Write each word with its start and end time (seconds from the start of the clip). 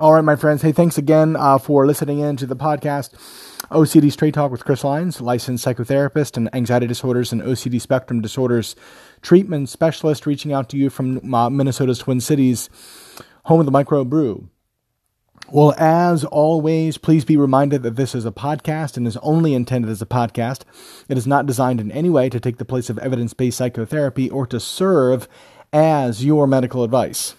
All 0.00 0.14
right, 0.14 0.24
my 0.24 0.34
friends. 0.34 0.62
Hey, 0.62 0.72
thanks 0.72 0.96
again 0.96 1.36
uh, 1.36 1.58
for 1.58 1.86
listening 1.86 2.20
in 2.20 2.38
to 2.38 2.46
the 2.46 2.56
podcast. 2.56 3.12
OCD 3.70 4.10
Straight 4.10 4.32
Talk 4.32 4.50
with 4.50 4.64
Chris 4.64 4.82
Leins, 4.82 5.20
licensed 5.20 5.62
psychotherapist 5.62 6.38
and 6.38 6.48
anxiety 6.54 6.86
disorders 6.86 7.32
and 7.34 7.42
OCD 7.42 7.78
spectrum 7.78 8.22
disorders 8.22 8.74
treatment 9.20 9.68
specialist, 9.68 10.24
reaching 10.24 10.54
out 10.54 10.70
to 10.70 10.78
you 10.78 10.88
from 10.88 11.34
uh, 11.34 11.50
Minnesota's 11.50 11.98
Twin 11.98 12.18
Cities, 12.18 12.70
home 13.44 13.60
of 13.60 13.66
the 13.66 13.72
Micro 13.72 14.02
Brew. 14.02 14.48
Well, 15.50 15.74
as 15.76 16.24
always, 16.24 16.96
please 16.96 17.26
be 17.26 17.36
reminded 17.36 17.82
that 17.82 17.96
this 17.96 18.14
is 18.14 18.24
a 18.24 18.32
podcast 18.32 18.96
and 18.96 19.06
is 19.06 19.18
only 19.18 19.52
intended 19.52 19.90
as 19.90 20.00
a 20.00 20.06
podcast. 20.06 20.62
It 21.10 21.18
is 21.18 21.26
not 21.26 21.44
designed 21.44 21.78
in 21.78 21.92
any 21.92 22.08
way 22.08 22.30
to 22.30 22.40
take 22.40 22.56
the 22.56 22.64
place 22.64 22.88
of 22.88 22.98
evidence 23.00 23.34
based 23.34 23.58
psychotherapy 23.58 24.30
or 24.30 24.46
to 24.46 24.60
serve 24.60 25.28
as 25.74 26.24
your 26.24 26.46
medical 26.46 26.84
advice. 26.84 27.34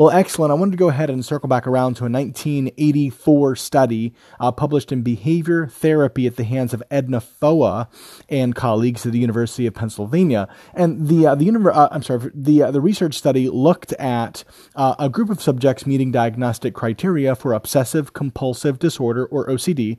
Well, 0.00 0.08
excellent. 0.12 0.50
I 0.50 0.54
wanted 0.54 0.70
to 0.70 0.76
go 0.78 0.88
ahead 0.88 1.10
and 1.10 1.22
circle 1.22 1.46
back 1.46 1.66
around 1.66 1.96
to 1.96 2.06
a 2.06 2.08
1984 2.08 3.54
study 3.54 4.14
uh, 4.40 4.50
published 4.50 4.92
in 4.92 5.02
Behavior 5.02 5.66
Therapy 5.66 6.26
at 6.26 6.36
the 6.36 6.44
hands 6.44 6.72
of 6.72 6.82
Edna 6.90 7.20
Foa 7.20 7.86
and 8.26 8.54
colleagues 8.54 9.04
at 9.04 9.12
the 9.12 9.18
University 9.18 9.66
of 9.66 9.74
Pennsylvania. 9.74 10.48
And 10.72 11.08
the 11.08 11.26
uh, 11.26 11.34
the 11.34 11.50
uh, 11.50 11.88
I'm 11.92 12.02
sorry, 12.02 12.30
the 12.34 12.62
uh, 12.62 12.70
the 12.70 12.80
research 12.80 13.14
study 13.14 13.50
looked 13.50 13.92
at 13.92 14.42
uh, 14.74 14.94
a 14.98 15.10
group 15.10 15.28
of 15.28 15.42
subjects 15.42 15.84
meeting 15.84 16.10
diagnostic 16.10 16.72
criteria 16.72 17.36
for 17.36 17.52
obsessive 17.52 18.14
compulsive 18.14 18.78
disorder 18.78 19.26
or 19.26 19.48
OCD 19.48 19.98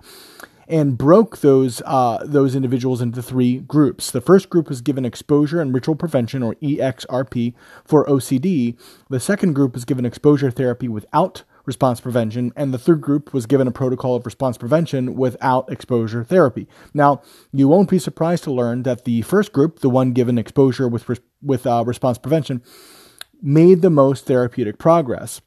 and 0.72 0.98
broke 0.98 1.40
those 1.40 1.82
uh, 1.86 2.24
those 2.26 2.56
individuals 2.56 3.02
into 3.02 3.22
three 3.22 3.60
groups. 3.60 4.10
The 4.10 4.22
first 4.22 4.50
group 4.50 4.70
was 4.70 4.82
given 4.82 5.04
exposure 5.04 5.62
and 5.62 5.74
ritual 5.74 5.96
prevention, 5.96 6.42
or 6.42 6.56
EXRP, 6.56 7.54
for 7.84 8.06
OCD. 8.06 8.78
The 9.10 9.20
second 9.20 9.54
group 9.54 9.74
was 9.74 9.84
given 9.86 10.06
exposure 10.06 10.50
therapy 10.50 10.88
without 10.88 11.44
response 11.66 12.00
prevention, 12.00 12.54
and 12.56 12.74
the 12.74 12.80
third 12.80 13.02
group 13.02 13.34
was 13.34 13.46
given 13.46 13.68
a 13.68 13.72
protocol 13.72 14.16
of 14.16 14.26
response 14.26 14.58
prevention 14.58 15.16
without 15.16 15.70
exposure 15.72 16.24
therapy. 16.24 16.68
Now, 16.94 17.22
you 17.52 17.68
won't 17.68 17.90
be 17.90 18.00
surprised 18.00 18.46
to 18.46 18.52
learn 18.52 18.84
that 18.84 19.06
the 19.06 19.22
first 19.24 19.52
group, 19.52 19.80
the 19.80 19.90
one 19.90 20.14
given 20.14 20.38
exposure 20.38 20.88
with 20.88 21.20
with 21.44 21.68
uh, 21.68 21.84
response 21.86 22.18
prevention, 22.18 22.64
made 23.42 23.82
the 23.82 23.90
most 23.90 24.26
therapeutic 24.26 24.78
progress. 24.78 25.42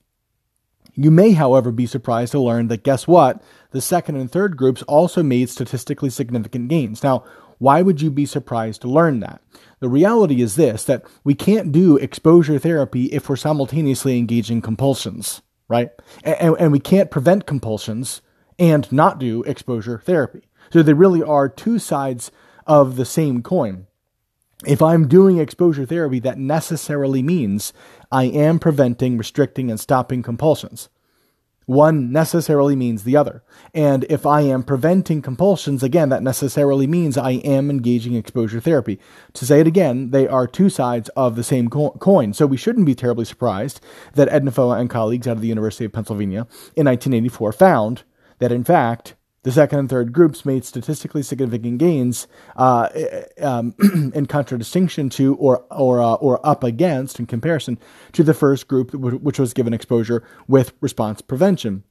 You 0.94 1.10
may, 1.10 1.32
however, 1.32 1.72
be 1.72 1.86
surprised 1.86 2.32
to 2.32 2.40
learn 2.40 2.68
that 2.68 2.84
guess 2.84 3.08
what? 3.08 3.42
The 3.72 3.80
second 3.80 4.16
and 4.16 4.30
third 4.30 4.56
groups 4.56 4.82
also 4.82 5.22
made 5.22 5.50
statistically 5.50 6.10
significant 6.10 6.68
gains. 6.68 7.02
Now, 7.02 7.24
why 7.58 7.82
would 7.82 8.00
you 8.00 8.10
be 8.10 8.26
surprised 8.26 8.82
to 8.82 8.88
learn 8.88 9.20
that? 9.20 9.40
The 9.80 9.88
reality 9.88 10.40
is 10.40 10.56
this 10.56 10.84
that 10.84 11.04
we 11.24 11.34
can't 11.34 11.72
do 11.72 11.96
exposure 11.96 12.58
therapy 12.58 13.06
if 13.06 13.28
we're 13.28 13.36
simultaneously 13.36 14.18
engaging 14.18 14.62
compulsions, 14.62 15.42
right? 15.68 15.90
And, 16.22 16.56
and 16.58 16.72
we 16.72 16.80
can't 16.80 17.10
prevent 17.10 17.46
compulsions 17.46 18.22
and 18.58 18.90
not 18.92 19.18
do 19.18 19.42
exposure 19.42 19.98
therapy. 19.98 20.48
So 20.72 20.82
they 20.82 20.92
really 20.92 21.22
are 21.22 21.48
two 21.48 21.78
sides 21.78 22.30
of 22.66 22.96
the 22.96 23.04
same 23.04 23.42
coin. 23.42 23.86
If 24.66 24.80
I'm 24.80 25.08
doing 25.08 25.38
exposure 25.38 25.84
therapy, 25.84 26.20
that 26.20 26.38
necessarily 26.38 27.22
means 27.22 27.72
I 28.14 28.26
am 28.26 28.60
preventing, 28.60 29.18
restricting, 29.18 29.72
and 29.72 29.80
stopping 29.80 30.22
compulsions. 30.22 30.88
One 31.66 32.12
necessarily 32.12 32.76
means 32.76 33.02
the 33.02 33.16
other. 33.16 33.42
And 33.74 34.04
if 34.08 34.24
I 34.24 34.42
am 34.42 34.62
preventing 34.62 35.20
compulsions, 35.20 35.82
again, 35.82 36.10
that 36.10 36.22
necessarily 36.22 36.86
means 36.86 37.18
I 37.18 37.32
am 37.32 37.70
engaging 37.70 38.14
exposure 38.14 38.60
therapy. 38.60 39.00
To 39.32 39.44
say 39.44 39.58
it 39.58 39.66
again, 39.66 40.12
they 40.12 40.28
are 40.28 40.46
two 40.46 40.70
sides 40.70 41.08
of 41.16 41.34
the 41.34 41.42
same 41.42 41.68
coin. 41.68 42.34
So 42.34 42.46
we 42.46 42.56
shouldn't 42.56 42.86
be 42.86 42.94
terribly 42.94 43.24
surprised 43.24 43.80
that 44.12 44.28
Edna 44.28 44.52
Foa 44.52 44.78
and 44.78 44.88
colleagues 44.88 45.26
out 45.26 45.32
of 45.32 45.40
the 45.40 45.48
University 45.48 45.84
of 45.84 45.92
Pennsylvania 45.92 46.46
in 46.76 46.86
1984 46.86 47.52
found 47.52 48.04
that, 48.38 48.52
in 48.52 48.62
fact, 48.62 49.16
the 49.44 49.52
second 49.52 49.78
and 49.78 49.88
third 49.88 50.12
groups 50.12 50.44
made 50.44 50.64
statistically 50.64 51.22
significant 51.22 51.78
gains 51.78 52.26
uh, 52.56 52.88
um, 53.40 53.74
in 54.14 54.26
contradistinction 54.26 55.08
to 55.10 55.36
or 55.36 55.64
or 55.70 56.02
uh, 56.02 56.14
or 56.14 56.44
up 56.44 56.64
against 56.64 57.20
in 57.20 57.26
comparison 57.26 57.78
to 58.12 58.22
the 58.22 58.34
first 58.34 58.66
group, 58.66 58.92
which 58.92 59.38
was 59.38 59.54
given 59.54 59.72
exposure 59.72 60.24
with 60.48 60.72
response 60.80 61.20
prevention. 61.20 61.84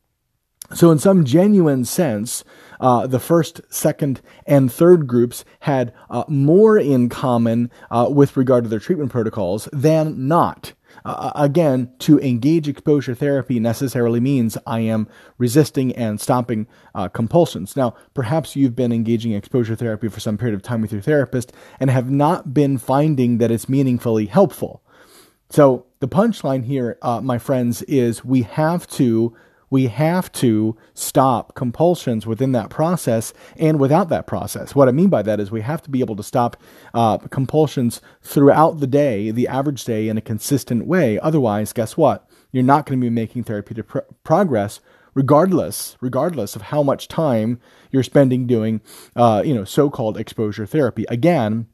So, 0.73 0.91
in 0.91 0.97
some 0.97 1.25
genuine 1.25 1.85
sense, 1.85 2.43
uh, 2.79 3.05
the 3.05 3.19
first, 3.19 3.61
second, 3.69 4.21
and 4.47 4.71
third 4.71 5.07
groups 5.07 5.45
had 5.59 5.93
uh, 6.09 6.23
more 6.27 6.77
in 6.77 7.09
common 7.09 7.69
uh, 7.91 8.07
with 8.09 8.37
regard 8.37 8.63
to 8.63 8.69
their 8.69 8.79
treatment 8.79 9.11
protocols 9.11 9.67
than 9.71 10.27
not. 10.27 10.73
Uh, 11.05 11.31
again, 11.35 11.91
to 11.99 12.19
engage 12.19 12.67
exposure 12.67 13.13
therapy 13.13 13.59
necessarily 13.59 14.19
means 14.19 14.57
I 14.65 14.79
am 14.79 15.07
resisting 15.37 15.93
and 15.95 16.19
stopping 16.19 16.67
uh, 16.95 17.09
compulsions. 17.09 17.75
Now, 17.75 17.95
perhaps 18.13 18.55
you've 18.55 18.75
been 18.75 18.93
engaging 18.93 19.33
exposure 19.33 19.75
therapy 19.75 20.07
for 20.07 20.19
some 20.19 20.37
period 20.37 20.55
of 20.55 20.61
time 20.61 20.81
with 20.81 20.91
your 20.91 21.01
therapist 21.01 21.51
and 21.79 21.89
have 21.89 22.09
not 22.09 22.53
been 22.53 22.77
finding 22.77 23.37
that 23.39 23.51
it's 23.51 23.67
meaningfully 23.67 24.27
helpful. 24.27 24.81
So, 25.49 25.85
the 25.99 26.07
punchline 26.07 26.65
here, 26.65 26.97
uh, 27.01 27.21
my 27.21 27.37
friends, 27.37 27.81
is 27.83 28.25
we 28.25 28.41
have 28.41 28.87
to 28.87 29.35
we 29.73 29.87
have 29.87 30.31
to 30.31 30.77
stop 30.93 31.55
compulsions 31.55 32.27
within 32.27 32.51
that 32.51 32.69
process 32.69 33.33
and 33.57 33.79
without 33.79 34.07
that 34.07 34.27
process. 34.27 34.75
What 34.75 34.87
I 34.87 34.91
mean 34.91 35.09
by 35.09 35.23
that 35.23 35.39
is 35.39 35.49
we 35.49 35.61
have 35.61 35.81
to 35.81 35.89
be 35.89 35.99
able 35.99 36.15
to 36.15 36.21
stop 36.21 36.57
uh, 36.93 37.17
compulsions 37.17 37.99
throughout 38.21 38.81
the 38.81 38.85
day, 38.85 39.31
the 39.31 39.47
average 39.47 39.83
day, 39.83 40.09
in 40.09 40.15
a 40.15 40.21
consistent 40.21 40.85
way. 40.85 41.17
Otherwise, 41.17 41.73
guess 41.73 41.97
what? 41.97 42.29
You're 42.51 42.61
not 42.61 42.85
going 42.85 42.99
to 42.99 43.03
be 43.03 43.09
making 43.09 43.45
therapeutic 43.45 43.87
pr- 43.87 43.99
progress 44.23 44.79
regardless 45.15 45.97
regardless 46.01 46.55
of 46.55 46.61
how 46.63 46.83
much 46.83 47.07
time 47.07 47.59
you're 47.89 48.03
spending 48.03 48.45
doing 48.45 48.79
uh, 49.15 49.41
you 49.43 49.55
know 49.55 49.63
so-called 49.63 50.17
exposure 50.17 50.67
therapy 50.67 51.05
again 51.09 51.67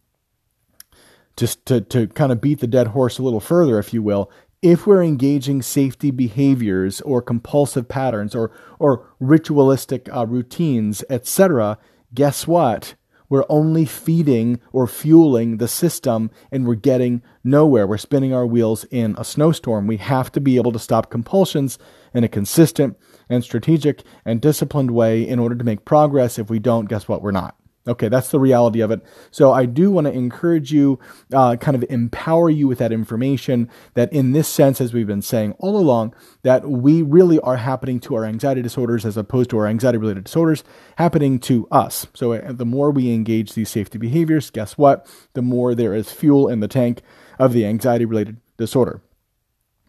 just 1.38 1.66
to, 1.66 1.80
to 1.80 2.08
kind 2.08 2.34
of 2.34 2.42
beat 2.42 2.60
the 2.60 2.68
dead 2.68 2.88
horse 2.88 3.18
a 3.18 3.24
little 3.24 3.40
further 3.40 3.80
if 3.80 3.94
you 3.94 4.04
will 4.04 4.30
if 4.62 4.86
we're 4.86 5.04
engaging 5.04 5.62
safety 5.62 6.12
behaviors 6.12 7.02
or 7.02 7.22
compulsive 7.22 7.88
patterns 7.88 8.36
or, 8.36 8.52
or 8.78 9.08
ritualistic 9.20 10.10
uh, 10.14 10.26
routines, 10.26 11.04
etc., 11.10 11.78
guess 12.14 12.46
what? 12.46 12.96
We're 13.30 13.46
only 13.48 13.86
feeding 13.86 14.60
or 14.74 14.88
fueling 14.88 15.58
the 15.58 15.68
system 15.68 16.32
and 16.52 16.68
we're 16.68 16.76
getting 16.76 17.22
nowhere. 17.44 17.86
We're 17.86 17.98
spinning 17.98 18.34
our 18.34 18.46
wheels 18.46 18.86
in 18.86 19.16
a 19.18 19.24
snowstorm. 19.24 19.86
We 19.86 19.98
have 19.98 20.32
to 20.32 20.42
be 20.42 20.58
able 20.58 20.72
to 20.72 20.80
stop 20.80 21.12
compulsions 21.12 21.78
in 22.14 22.24
a 22.24 22.28
consistent 22.28 22.98
and 23.30 23.44
strategic 23.44 24.02
and 24.26 24.42
disciplined 24.42 24.92
way 24.92 25.26
in 25.28 25.38
order 25.38 25.56
to 25.56 25.64
make 25.64 25.86
progress. 25.86 26.40
If 26.40 26.50
we 26.50 26.58
don't, 26.58 26.90
guess 26.90 27.08
what? 27.08 27.22
We're 27.22 27.32
not. 27.32 27.59
Okay, 27.90 28.08
that's 28.08 28.30
the 28.30 28.40
reality 28.40 28.82
of 28.82 28.92
it. 28.92 29.02
So 29.32 29.52
I 29.52 29.66
do 29.66 29.90
want 29.90 30.06
to 30.06 30.14
encourage 30.14 30.72
you, 30.72 31.00
uh, 31.34 31.56
kind 31.56 31.76
of 31.76 31.84
empower 31.90 32.50
you 32.50 32.68
with 32.68 32.78
that 32.78 32.92
information 32.92 33.68
that 33.96 34.14
in 34.14 34.32
this 34.32 34.48
sense, 34.48 34.80
as 34.80 34.94
we've 34.94 35.08
been 35.08 35.24
saying 35.24 35.54
all 35.58 35.76
along, 35.76 36.14
that 36.44 36.70
we 36.70 37.02
really 37.02 37.40
are 37.40 37.58
happening 37.58 38.00
to 38.02 38.16
our 38.16 38.26
anxiety 38.26 38.62
disorders 38.62 39.06
as 39.08 39.18
opposed 39.18 39.50
to 39.50 39.58
our 39.58 39.66
anxiety 39.66 39.98
related 39.98 40.26
disorders 40.26 40.64
happening 40.98 41.40
to 41.40 41.68
us. 41.72 42.06
So 42.14 42.34
uh, 42.34 42.54
the 42.54 42.66
more 42.66 42.92
we 42.92 43.12
engage 43.12 43.54
these 43.54 43.70
safety 43.70 43.98
behaviors, 43.98 44.52
guess 44.52 44.78
what? 44.78 45.08
The 45.34 45.42
more 45.42 45.74
there 45.74 45.96
is 45.96 46.12
fuel 46.12 46.48
in 46.48 46.60
the 46.60 46.68
tank 46.68 47.02
of 47.40 47.54
the 47.54 47.66
anxiety 47.66 48.06
related 48.06 48.38
disorder. 48.58 49.02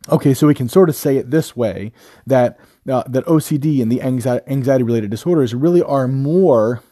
Okay, 0.08 0.32
so 0.32 0.46
we 0.46 0.54
can 0.54 0.70
sort 0.70 0.88
of 0.88 0.96
say 0.96 1.18
it 1.18 1.30
this 1.30 1.54
way 1.54 1.92
that 2.26 2.58
uh, 2.88 3.02
that 3.06 3.26
OCD 3.26 3.82
and 3.82 3.92
the 3.92 4.00
anxiety 4.00 4.82
related 4.82 5.10
disorders 5.10 5.54
really 5.54 5.82
are 5.82 6.08
more 6.08 6.82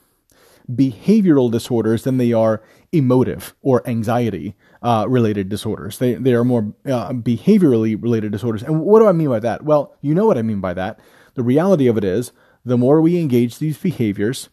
behavioral 0.70 1.50
disorders 1.50 2.04
than 2.04 2.18
they 2.18 2.32
are 2.32 2.62
emotive 2.92 3.54
or 3.62 3.86
anxiety 3.88 4.54
uh, 4.82 5.06
related 5.08 5.48
disorders. 5.48 5.98
They, 5.98 6.14
they 6.14 6.34
are 6.34 6.44
more 6.44 6.74
uh, 6.86 7.12
behaviorally 7.12 8.00
related 8.00 8.32
disorders. 8.32 8.62
And 8.62 8.80
what 8.80 9.00
do 9.00 9.06
I 9.06 9.12
mean 9.12 9.28
by 9.28 9.40
that? 9.40 9.64
Well, 9.64 9.96
you 10.00 10.14
know 10.14 10.26
what 10.26 10.38
I 10.38 10.42
mean 10.42 10.60
by 10.60 10.74
that. 10.74 11.00
The 11.34 11.42
reality 11.42 11.86
of 11.86 11.96
it 11.96 12.04
is, 12.04 12.32
the 12.64 12.76
more 12.76 13.00
we 13.00 13.18
engage 13.18 13.58
these 13.58 13.78
behaviors, 13.78 14.50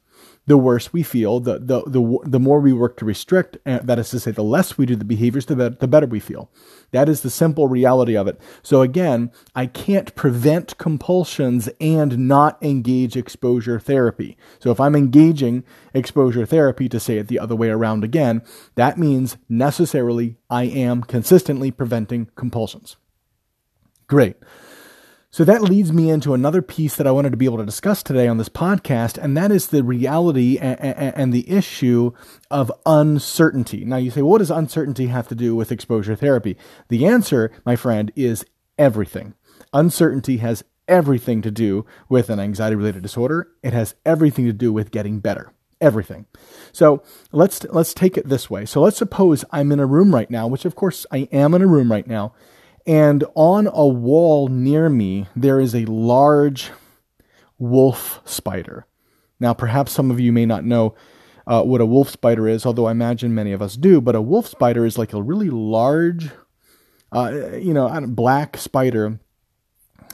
the 0.47 0.57
worse 0.57 0.93
we 0.93 1.01
feel, 1.01 1.39
the, 1.39 1.57
the, 1.57 1.81
the, 1.87 2.19
the 2.23 2.39
more 2.39 2.59
we 2.59 2.71
work 2.71 2.97
to 2.97 3.05
restrict, 3.05 3.57
uh, 3.65 3.79
that 3.79 3.97
is 3.97 4.09
to 4.11 4.19
say, 4.19 4.31
the 4.31 4.43
less 4.43 4.77
we 4.77 4.85
do 4.85 4.95
the 4.95 5.03
behaviors, 5.05 5.47
the, 5.47 5.55
the 5.55 5.87
better 5.87 6.05
we 6.05 6.19
feel. 6.19 6.51
That 6.91 7.09
is 7.09 7.21
the 7.21 7.31
simple 7.31 7.67
reality 7.67 8.15
of 8.15 8.27
it. 8.27 8.39
So 8.61 8.81
again, 8.81 9.31
I 9.55 9.65
can't 9.65 10.13
prevent 10.15 10.77
compulsions 10.77 11.67
and 11.81 12.27
not 12.27 12.61
engage 12.61 13.17
exposure 13.17 13.79
therapy. 13.79 14.37
So 14.59 14.69
if 14.69 14.79
I'm 14.79 14.95
engaging 14.95 15.63
exposure 15.93 16.45
therapy, 16.45 16.87
to 16.89 16.99
say 16.99 17.17
it 17.17 17.27
the 17.27 17.39
other 17.39 17.55
way 17.55 17.69
around 17.69 18.03
again, 18.03 18.43
that 18.75 18.97
means 18.99 19.37
necessarily 19.49 20.37
I 20.49 20.65
am 20.65 21.01
consistently 21.01 21.71
preventing 21.71 22.29
compulsions. 22.35 22.97
Great. 24.07 24.35
So 25.35 25.43
that 25.43 25.63
leads 25.63 25.91
me 25.91 26.09
into 26.09 26.33
another 26.33 26.61
piece 26.61 26.95
that 26.95 27.05
I 27.05 27.11
wanted 27.11 27.31
to 27.31 27.37
be 27.37 27.43
able 27.43 27.57
to 27.57 27.65
discuss 27.65 28.01
today 28.01 28.25
on 28.25 28.37
this 28.37 28.47
podcast, 28.47 29.17
and 29.17 29.35
that 29.35 29.51
is 29.51 29.67
the 29.67 29.83
reality 29.83 30.57
and, 30.57 31.33
the 31.33 31.51
issue 31.51 32.13
of 32.49 32.71
uncertainty. 32.85 33.83
Now, 33.83 33.97
you 33.97 34.11
say, 34.11 34.21
what 34.21 34.37
does 34.37 34.49
uncertainty 34.49 35.07
have 35.07 35.27
to 35.27 35.35
do 35.35 35.53
with 35.53 35.73
exposure 35.73 36.15
therapy? 36.15 36.55
The 36.87 37.05
answer, 37.05 37.51
my 37.65 37.75
friend, 37.75 38.13
is 38.15 38.45
everything. 38.77 39.33
Uncertainty 39.73 40.37
has 40.37 40.63
everything 40.87 41.41
to 41.41 41.51
do 41.51 41.85
with 42.07 42.29
an 42.29 42.39
anxiety 42.39 42.77
related 42.77 43.03
disorder. 43.03 43.49
It 43.61 43.73
has 43.73 43.93
everything 44.05 44.45
to 44.45 44.53
do 44.53 44.71
with 44.71 44.89
getting 44.89 45.19
better. 45.19 45.51
Everything. 45.81 46.27
So 46.71 47.03
let's 47.33 47.65
let's 47.65 47.93
take 47.93 48.17
it 48.17 48.29
this 48.29 48.49
way. 48.49 48.65
So 48.65 48.79
let's 48.79 48.95
suppose 48.95 49.43
I'm 49.51 49.73
in 49.73 49.81
a 49.81 49.85
room 49.85 50.15
right 50.15 50.31
now, 50.31 50.47
which 50.47 50.63
of 50.63 50.75
course 50.75 51.05
I 51.11 51.27
am 51.33 51.53
in 51.53 51.61
a 51.61 51.67
room 51.67 51.91
right 51.91 52.07
now, 52.07 52.33
and 52.85 53.23
on 53.35 53.67
a 53.67 53.87
wall 53.87 54.47
near 54.47 54.89
me 54.89 55.27
there 55.35 55.59
is 55.59 55.73
a 55.73 55.85
large 55.85 56.71
wolf 57.57 58.21
spider. 58.25 58.85
Now, 59.39 59.53
perhaps 59.53 59.91
some 59.91 60.11
of 60.11 60.19
you 60.19 60.31
may 60.31 60.45
not 60.45 60.63
know 60.63 60.95
uh, 61.47 61.63
what 61.63 61.81
a 61.81 61.85
wolf 61.85 62.09
spider 62.09 62.47
is, 62.47 62.65
although 62.65 62.87
I 62.87 62.91
imagine 62.91 63.35
many 63.35 63.51
of 63.51 63.61
us 63.61 63.75
do. 63.75 64.01
But 64.01 64.15
a 64.15 64.21
wolf 64.21 64.47
spider 64.47 64.85
is 64.85 64.97
like 64.97 65.13
a 65.13 65.21
really 65.21 65.49
large, 65.49 66.29
uh, 67.11 67.51
you 67.57 67.73
know, 67.73 67.89
black 68.07 68.57
spider, 68.57 69.19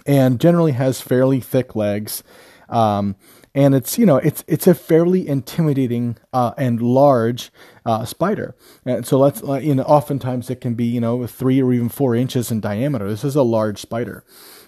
and 0.05 0.39
generally 0.39 0.71
has 0.73 1.01
fairly 1.01 1.39
thick 1.39 1.75
legs. 1.75 2.23
Um, 2.69 3.15
and 3.53 3.75
it's 3.75 3.97
you 3.97 4.05
know 4.05 4.17
it's 4.17 4.43
it's 4.47 4.67
a 4.67 4.73
fairly 4.73 5.27
intimidating 5.27 6.17
uh, 6.33 6.53
and 6.57 6.81
large 6.81 7.51
uh, 7.85 8.05
spider. 8.05 8.55
And 8.85 9.05
so 9.05 9.19
let's 9.19 9.43
uh, 9.43 9.55
you 9.55 9.75
know 9.75 9.83
oftentimes 9.83 10.49
it 10.49 10.61
can 10.61 10.73
be 10.75 10.85
you 10.85 11.01
know 11.01 11.25
three 11.27 11.61
or 11.61 11.73
even 11.73 11.89
four 11.89 12.15
inches 12.15 12.51
in 12.51 12.61
diameter. 12.61 13.09
This 13.09 13.23
is 13.23 13.35
a 13.35 13.43
large 13.43 13.79
spider, 13.79 14.23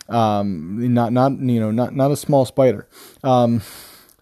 um, 0.09 0.93
not 0.93 1.13
not 1.13 1.31
you 1.39 1.59
know 1.59 1.71
not 1.71 1.95
not 1.95 2.11
a 2.11 2.17
small 2.17 2.45
spider. 2.45 2.87
Um, 3.23 3.61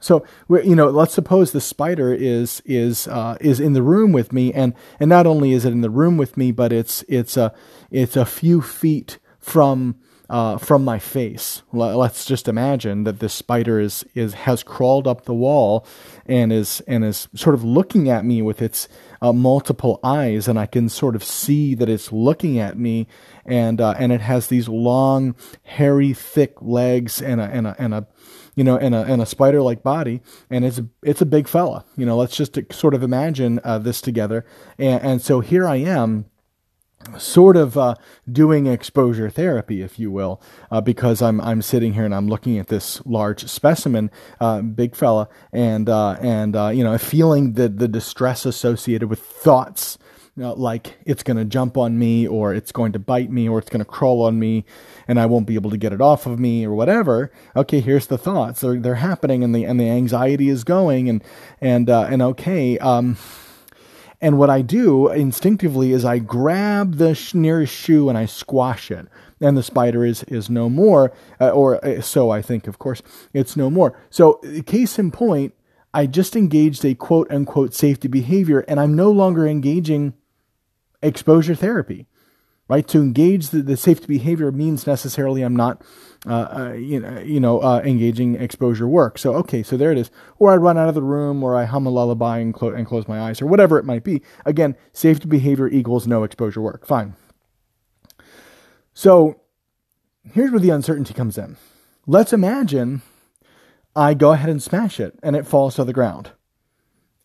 so 0.02 0.26
you 0.50 0.76
know, 0.76 0.90
let's 0.90 1.14
suppose 1.14 1.52
the 1.52 1.62
spider 1.62 2.12
is 2.12 2.62
is 2.66 3.08
uh, 3.08 3.38
is 3.40 3.60
in 3.60 3.74
the 3.74 3.84
room 3.84 4.12
with 4.12 4.34
me, 4.34 4.52
and 4.52 4.74
and 5.00 5.10
not 5.10 5.28
only 5.28 5.54
is 5.54 5.64
it 5.64 5.72
in 5.72 5.82
the 5.82 5.92
room 5.92 6.18
with 6.18 6.36
me, 6.36 6.52
but 6.52 6.74
it's 6.74 7.04
it's 7.08 7.38
a 7.38 7.54
it's 7.92 8.16
a 8.16 8.26
few 8.26 8.62
feet 8.62 9.20
from 9.40 9.96
uh, 10.32 10.58
from 10.58 10.86
my 10.86 10.98
face. 10.98 11.62
Let's 11.74 12.24
just 12.24 12.48
imagine 12.48 13.04
that 13.04 13.20
this 13.20 13.34
spider 13.34 13.82
is 13.82 14.06
is 14.16 14.34
has 14.34 14.64
crawled 14.64 15.06
up 15.06 15.26
the 15.26 15.34
wall 15.34 15.86
and 16.26 16.54
is 16.54 16.82
and 16.88 17.04
is 17.04 17.28
sort 17.36 17.54
of 17.54 17.66
looking 17.66 18.10
at 18.10 18.24
me 18.24 18.42
with 18.42 18.62
its 18.62 18.88
uh, 19.22 19.34
multiple 19.34 20.00
eyes, 20.04 20.48
and 20.48 20.58
I 20.58 20.68
can 20.68 20.88
sort 20.88 21.18
of 21.18 21.24
see 21.24 21.76
that 21.76 21.90
it's 21.90 22.14
looking 22.14 22.58
at 22.60 22.80
me, 22.80 23.08
and 23.46 23.82
uh, 23.82 23.94
and 24.00 24.14
it 24.14 24.22
has 24.22 24.48
these 24.48 24.70
long, 24.70 25.36
hairy, 25.64 26.14
thick 26.14 26.56
legs 26.62 27.22
and 27.22 27.42
a 27.42 27.44
and 27.44 27.68
a 27.68 27.76
and 27.78 27.94
a 27.94 28.08
you 28.56 28.64
know, 28.64 28.78
and 28.78 28.96
a 28.96 29.04
and 29.04 29.22
a 29.22 29.26
spider 29.26 29.62
like 29.62 29.84
body, 29.84 30.22
and 30.50 30.64
it's 30.64 30.80
it's 31.04 31.22
a 31.22 31.26
big 31.26 31.50
fella. 31.50 31.84
You 31.98 32.06
know, 32.06 32.16
let's 32.16 32.38
just 32.38 32.58
sort 32.72 32.94
of 32.94 33.04
imagine 33.04 33.60
uh, 33.66 33.80
this 33.80 34.02
together. 34.02 34.46
And, 34.78 35.04
and 35.04 35.22
so 35.22 35.42
here 35.42 35.68
I 35.68 35.78
am 35.78 36.26
sort 37.18 37.58
of 37.58 37.78
uh, 37.78 37.96
doing 38.32 38.68
exposure 38.68 39.30
therapy, 39.30 39.82
if 39.82 40.00
you 40.00 40.12
will, 40.12 40.42
uh, 40.70 40.82
because 40.82 41.22
I'm 41.22 41.42
I'm 41.42 41.62
sitting 41.62 41.94
here 41.94 42.06
and 42.06 42.16
I'm 42.16 42.28
looking 42.28 42.58
at 42.58 42.68
this 42.68 43.06
large 43.06 43.48
specimen, 43.48 44.12
uh, 44.40 44.62
big 44.62 44.96
fella, 44.96 45.30
and 45.52 45.90
uh, 45.90 46.18
and 46.22 46.56
uh, 46.56 46.70
you 46.70 46.84
know 46.84 46.98
feeling 46.98 47.54
the 47.54 47.70
the 47.70 47.88
distress 47.88 48.46
associated 48.46 49.10
with 49.10 49.20
thoughts 49.20 49.98
you 50.38 50.44
know, 50.44 50.54
like 50.54 50.98
it's 51.06 51.24
going 51.24 51.38
to 51.38 51.46
jump 51.46 51.78
on 51.78 52.00
me 52.00 52.26
or 52.26 52.54
it's 52.54 52.72
going 52.72 52.94
to 52.94 53.00
bite 53.00 53.30
me 53.30 53.50
or 53.50 53.60
it's 53.60 53.70
going 53.70 53.84
to 53.84 53.86
crawl 53.86 54.24
on 54.24 54.40
me 54.40 54.64
and 55.08 55.20
I 55.20 55.26
won't 55.26 55.46
be 55.46 55.56
able 55.56 55.70
to 55.72 55.78
get 55.78 55.92
it 55.92 56.00
off 56.00 56.26
of 56.26 56.40
me 56.40 56.66
or 56.66 56.74
whatever. 56.74 57.32
Okay, 57.56 57.82
here's 57.82 58.08
the 58.08 58.18
thoughts. 58.18 58.62
They're, 58.62 58.80
they're 58.80 58.96
happening 58.96 59.44
and 59.44 59.54
the, 59.54 59.66
and 59.66 59.78
the 59.78 59.90
anxiety 59.90 60.48
is 60.48 60.64
going 60.64 61.10
and, 61.10 61.22
and, 61.60 61.90
uh, 61.90 62.08
and 62.10 62.22
okay, 62.22 62.78
um, 62.78 63.18
and 64.22 64.38
what 64.38 64.52
I 64.52 64.62
do 64.62 65.08
instinctively 65.10 65.92
is 65.92 66.06
I 66.06 66.20
grab 66.20 66.96
the 66.96 67.20
nearest 67.34 67.74
shoe 67.74 68.08
and 68.08 68.18
I 68.18 68.28
squash 68.28 68.92
it. 68.92 69.08
And 69.42 69.58
the 69.58 69.64
spider 69.64 70.06
is, 70.06 70.22
is 70.24 70.48
no 70.48 70.70
more, 70.70 71.12
uh, 71.40 71.50
or 71.50 71.84
uh, 71.84 72.02
so 72.02 72.30
I 72.30 72.44
think, 72.44 72.68
of 72.68 72.78
course, 72.78 73.02
it's 73.34 73.58
no 73.58 73.72
more. 73.72 74.00
So, 74.12 74.34
case 74.68 75.00
in 75.00 75.10
point, 75.10 75.56
I 75.92 76.06
just 76.06 76.36
engaged 76.36 76.86
a 76.86 76.94
quote 76.94 77.32
unquote 77.32 77.74
safety 77.74 78.08
behavior 78.08 78.60
and 78.68 78.80
I'm 78.80 78.96
no 78.96 79.10
longer 79.10 79.48
engaging 79.48 80.14
exposure 81.02 81.56
therapy, 81.56 82.06
right? 82.72 82.88
To 82.88 83.00
engage 83.00 83.50
the, 83.50 83.62
the 83.62 83.76
safety 83.76 84.08
behavior 84.08 84.50
means 84.50 84.88
necessarily 84.88 85.42
I'm 85.42 85.58
not, 85.58 85.84
uh, 86.26 86.32
uh, 86.34 86.72
you 86.72 87.02
know, 87.02 87.20
you 87.20 87.42
know 87.42 87.60
uh, 87.60 87.82
engaging 87.84 88.36
exposure 88.36 88.88
work. 88.88 89.18
So, 89.18 89.34
okay, 89.36 89.62
so 89.62 89.76
there 89.76 89.92
it 89.92 89.98
is. 89.98 90.10
Or 90.40 90.54
I 90.54 90.56
run 90.56 90.78
out 90.78 90.88
of 90.88 90.96
the 90.96 91.02
room 91.02 91.44
or 91.44 91.54
I 91.54 91.66
hum 91.66 91.86
a 91.86 91.90
lullaby 91.90 92.38
and, 92.38 92.54
clo- 92.54 92.74
and 92.74 92.88
close 92.88 93.10
my 93.10 93.20
eyes 93.20 93.42
or 93.42 93.46
whatever 93.48 93.78
it 93.78 93.84
might 93.84 94.06
be. 94.06 94.22
Again, 94.46 94.78
safety 94.94 95.28
behavior 95.28 95.68
equals 95.68 96.08
no 96.08 96.24
exposure 96.24 96.62
work. 96.62 96.88
Fine. 96.88 97.16
So 98.94 99.42
here's 100.24 100.52
where 100.52 100.60
the 100.62 100.70
uncertainty 100.70 101.14
comes 101.14 101.38
in. 101.38 101.58
Let's 102.08 102.32
imagine 102.32 103.02
I 103.98 104.14
go 104.14 104.32
ahead 104.32 104.50
and 104.50 104.64
smash 104.64 104.98
it 104.98 105.20
and 105.22 105.36
it 105.36 105.46
falls 105.46 105.76
to 105.76 105.84
the 105.84 105.92
ground. 105.92 106.32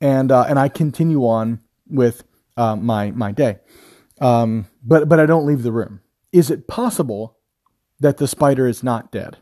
And, 0.01 0.33
uh, 0.33 0.45
and 0.49 0.59
I 0.59 0.69
continue 0.69 1.21
on 1.21 1.61
with 1.89 2.25
uh, 2.57 2.75
my 2.75 3.13
my 3.13 3.31
day. 3.31 3.59
Um, 4.21 4.67
but 4.83 5.09
but 5.09 5.21
I 5.21 5.27
don't 5.27 5.47
leave 5.47 5.63
the 5.63 5.73
room. 5.73 6.01
Is 6.33 6.51
it 6.51 6.69
possible 6.69 7.37
that 8.01 8.17
the 8.19 8.29
spider 8.29 8.67
is 8.67 8.83
not 8.83 9.13
dead? 9.13 9.39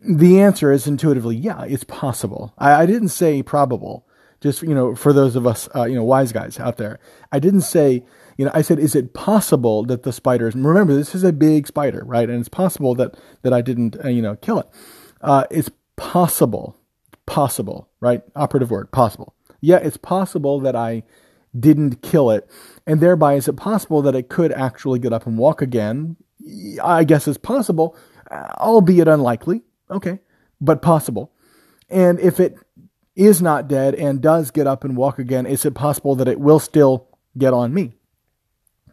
The 0.00 0.40
answer 0.40 0.70
is 0.72 0.86
intuitively, 0.86 1.36
yeah, 1.36 1.64
it's 1.64 1.84
possible. 1.84 2.54
I, 2.58 2.82
I 2.82 2.86
didn't 2.86 3.08
say 3.08 3.42
probable. 3.42 4.06
Just 4.40 4.62
you 4.62 4.74
know, 4.74 4.94
for 4.94 5.12
those 5.12 5.34
of 5.34 5.46
us, 5.46 5.68
uh, 5.74 5.84
you 5.84 5.94
know, 5.94 6.04
wise 6.04 6.32
guys 6.32 6.60
out 6.60 6.76
there, 6.76 7.00
I 7.32 7.38
didn't 7.38 7.62
say, 7.62 8.04
you 8.36 8.44
know, 8.44 8.50
I 8.54 8.60
said, 8.60 8.78
is 8.78 8.94
it 8.94 9.14
possible 9.14 9.84
that 9.86 10.02
the 10.02 10.12
spider 10.12 10.46
is? 10.46 10.54
Remember, 10.54 10.94
this 10.94 11.14
is 11.14 11.24
a 11.24 11.32
big 11.32 11.66
spider, 11.66 12.02
right? 12.04 12.28
And 12.28 12.38
it's 12.38 12.50
possible 12.50 12.94
that 12.96 13.16
that 13.42 13.54
I 13.54 13.62
didn't, 13.62 13.96
uh, 14.04 14.08
you 14.08 14.20
know, 14.20 14.36
kill 14.36 14.60
it. 14.60 14.66
Uh, 15.22 15.44
it's 15.50 15.70
possible, 15.96 16.76
possible, 17.24 17.88
right? 18.00 18.22
Operative 18.36 18.70
word, 18.70 18.92
possible. 18.92 19.34
Yeah, 19.62 19.78
it's 19.78 19.96
possible 19.96 20.60
that 20.60 20.76
I 20.76 21.02
didn't 21.58 22.02
kill 22.02 22.30
it. 22.30 22.48
And 22.86 23.00
thereby, 23.00 23.34
is 23.34 23.48
it 23.48 23.54
possible 23.56 24.02
that 24.02 24.14
it 24.14 24.28
could 24.28 24.52
actually 24.52 24.98
get 24.98 25.12
up 25.12 25.26
and 25.26 25.38
walk 25.38 25.62
again? 25.62 26.16
I 26.82 27.04
guess 27.04 27.26
it's 27.26 27.38
possible, 27.38 27.96
albeit 28.30 29.08
unlikely. 29.08 29.62
Okay, 29.90 30.20
but 30.60 30.82
possible. 30.82 31.32
And 31.88 32.18
if 32.20 32.40
it 32.40 32.56
is 33.14 33.40
not 33.40 33.68
dead 33.68 33.94
and 33.94 34.20
does 34.20 34.50
get 34.50 34.66
up 34.66 34.84
and 34.84 34.96
walk 34.96 35.18
again, 35.18 35.46
is 35.46 35.64
it 35.64 35.74
possible 35.74 36.14
that 36.16 36.28
it 36.28 36.40
will 36.40 36.58
still 36.58 37.08
get 37.38 37.52
on 37.52 37.72
me? 37.72 37.94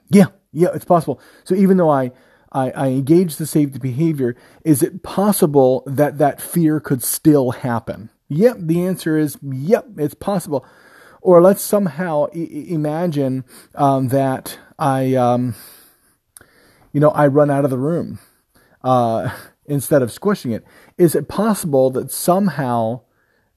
Yeah, 0.10 0.28
yeah, 0.52 0.70
it's 0.74 0.86
possible. 0.86 1.20
So 1.44 1.56
even 1.56 1.78
though 1.78 1.90
I, 1.90 2.12
I, 2.52 2.72
I 2.72 2.88
engage 2.88 3.36
the 3.36 3.48
safety 3.48 3.80
behavior, 3.80 4.36
is 4.64 4.84
it 4.84 5.04
possible 5.04 5.84
that 5.88 6.20
that 6.20 6.42
fear 6.42 6.80
could 6.80 7.04
still 7.04 7.52
happen? 7.52 8.10
Yep, 8.30 8.58
the 8.60 8.86
answer 8.86 9.18
is 9.18 9.38
yep, 9.42 9.86
it's 9.98 10.14
possible. 10.14 10.66
Or 11.24 11.42
let's 11.42 11.62
somehow 11.64 12.28
I- 12.36 12.66
imagine 12.68 13.46
um, 13.76 14.10
that 14.10 14.60
I, 14.78 15.16
um, 15.16 15.56
you 16.92 17.00
know, 17.00 17.12
I 17.12 17.28
run 17.28 17.50
out 17.50 17.64
of 17.64 17.72
the 17.72 17.78
room 17.78 18.20
uh, 18.84 19.34
instead 19.66 20.02
of 20.02 20.12
squishing 20.12 20.52
it. 20.52 20.66
Is 20.98 21.16
it 21.16 21.30
possible 21.30 21.90
that 21.92 22.12
somehow 22.12 23.02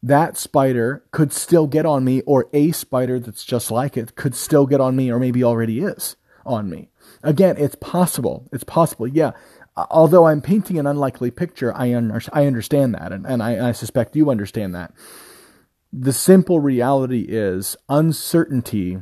that 0.00 0.36
spider 0.36 1.02
could 1.10 1.32
still 1.32 1.66
get 1.66 1.84
on 1.84 2.04
me, 2.04 2.20
or 2.22 2.46
a 2.52 2.70
spider 2.70 3.18
that's 3.18 3.44
just 3.44 3.72
like 3.72 3.96
it 3.96 4.14
could 4.14 4.36
still 4.36 4.66
get 4.66 4.80
on 4.80 4.94
me, 4.94 5.10
or 5.10 5.18
maybe 5.18 5.42
already 5.42 5.80
is 5.80 6.14
on 6.44 6.70
me? 6.70 6.90
Again, 7.24 7.56
it's 7.58 7.74
possible. 7.74 8.48
It's 8.52 8.62
possible. 8.62 9.08
Yeah. 9.08 9.32
Although 9.76 10.26
I'm 10.26 10.40
painting 10.40 10.78
an 10.78 10.86
unlikely 10.86 11.32
picture, 11.32 11.74
I, 11.74 11.92
un- 11.92 12.22
I 12.32 12.46
understand 12.46 12.94
that, 12.94 13.12
and, 13.12 13.26
and 13.26 13.42
I, 13.42 13.70
I 13.70 13.72
suspect 13.72 14.14
you 14.14 14.30
understand 14.30 14.74
that 14.76 14.92
the 15.98 16.12
simple 16.12 16.60
reality 16.60 17.24
is 17.26 17.74
uncertainty 17.88 18.98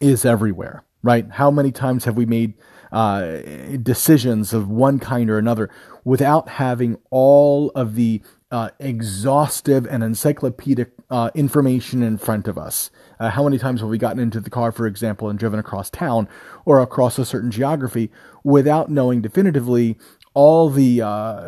is 0.00 0.24
everywhere, 0.24 0.84
right? 1.02 1.30
How 1.30 1.50
many 1.50 1.70
times 1.70 2.04
have 2.06 2.16
we 2.16 2.26
made 2.26 2.54
uh, 2.90 3.38
decisions 3.82 4.52
of 4.52 4.68
one 4.68 4.98
kind 4.98 5.30
or 5.30 5.38
another 5.38 5.70
without 6.04 6.48
having 6.48 6.98
all 7.10 7.70
of 7.70 7.94
the 7.94 8.20
uh, 8.50 8.70
exhaustive 8.78 9.86
and 9.86 10.02
encyclopedic 10.04 10.92
uh, 11.10 11.30
information 11.34 12.02
in 12.02 12.16
front 12.16 12.46
of 12.46 12.56
us. 12.56 12.90
Uh, 13.18 13.30
how 13.30 13.42
many 13.42 13.58
times 13.58 13.80
have 13.80 13.88
we 13.88 13.98
gotten 13.98 14.20
into 14.20 14.40
the 14.40 14.50
car, 14.50 14.70
for 14.70 14.86
example, 14.86 15.28
and 15.28 15.38
driven 15.38 15.58
across 15.58 15.90
town 15.90 16.28
or 16.64 16.80
across 16.80 17.18
a 17.18 17.24
certain 17.24 17.50
geography 17.50 18.10
without 18.44 18.88
knowing 18.88 19.20
definitively 19.20 19.96
all 20.36 20.68
the, 20.68 21.00
uh, 21.00 21.40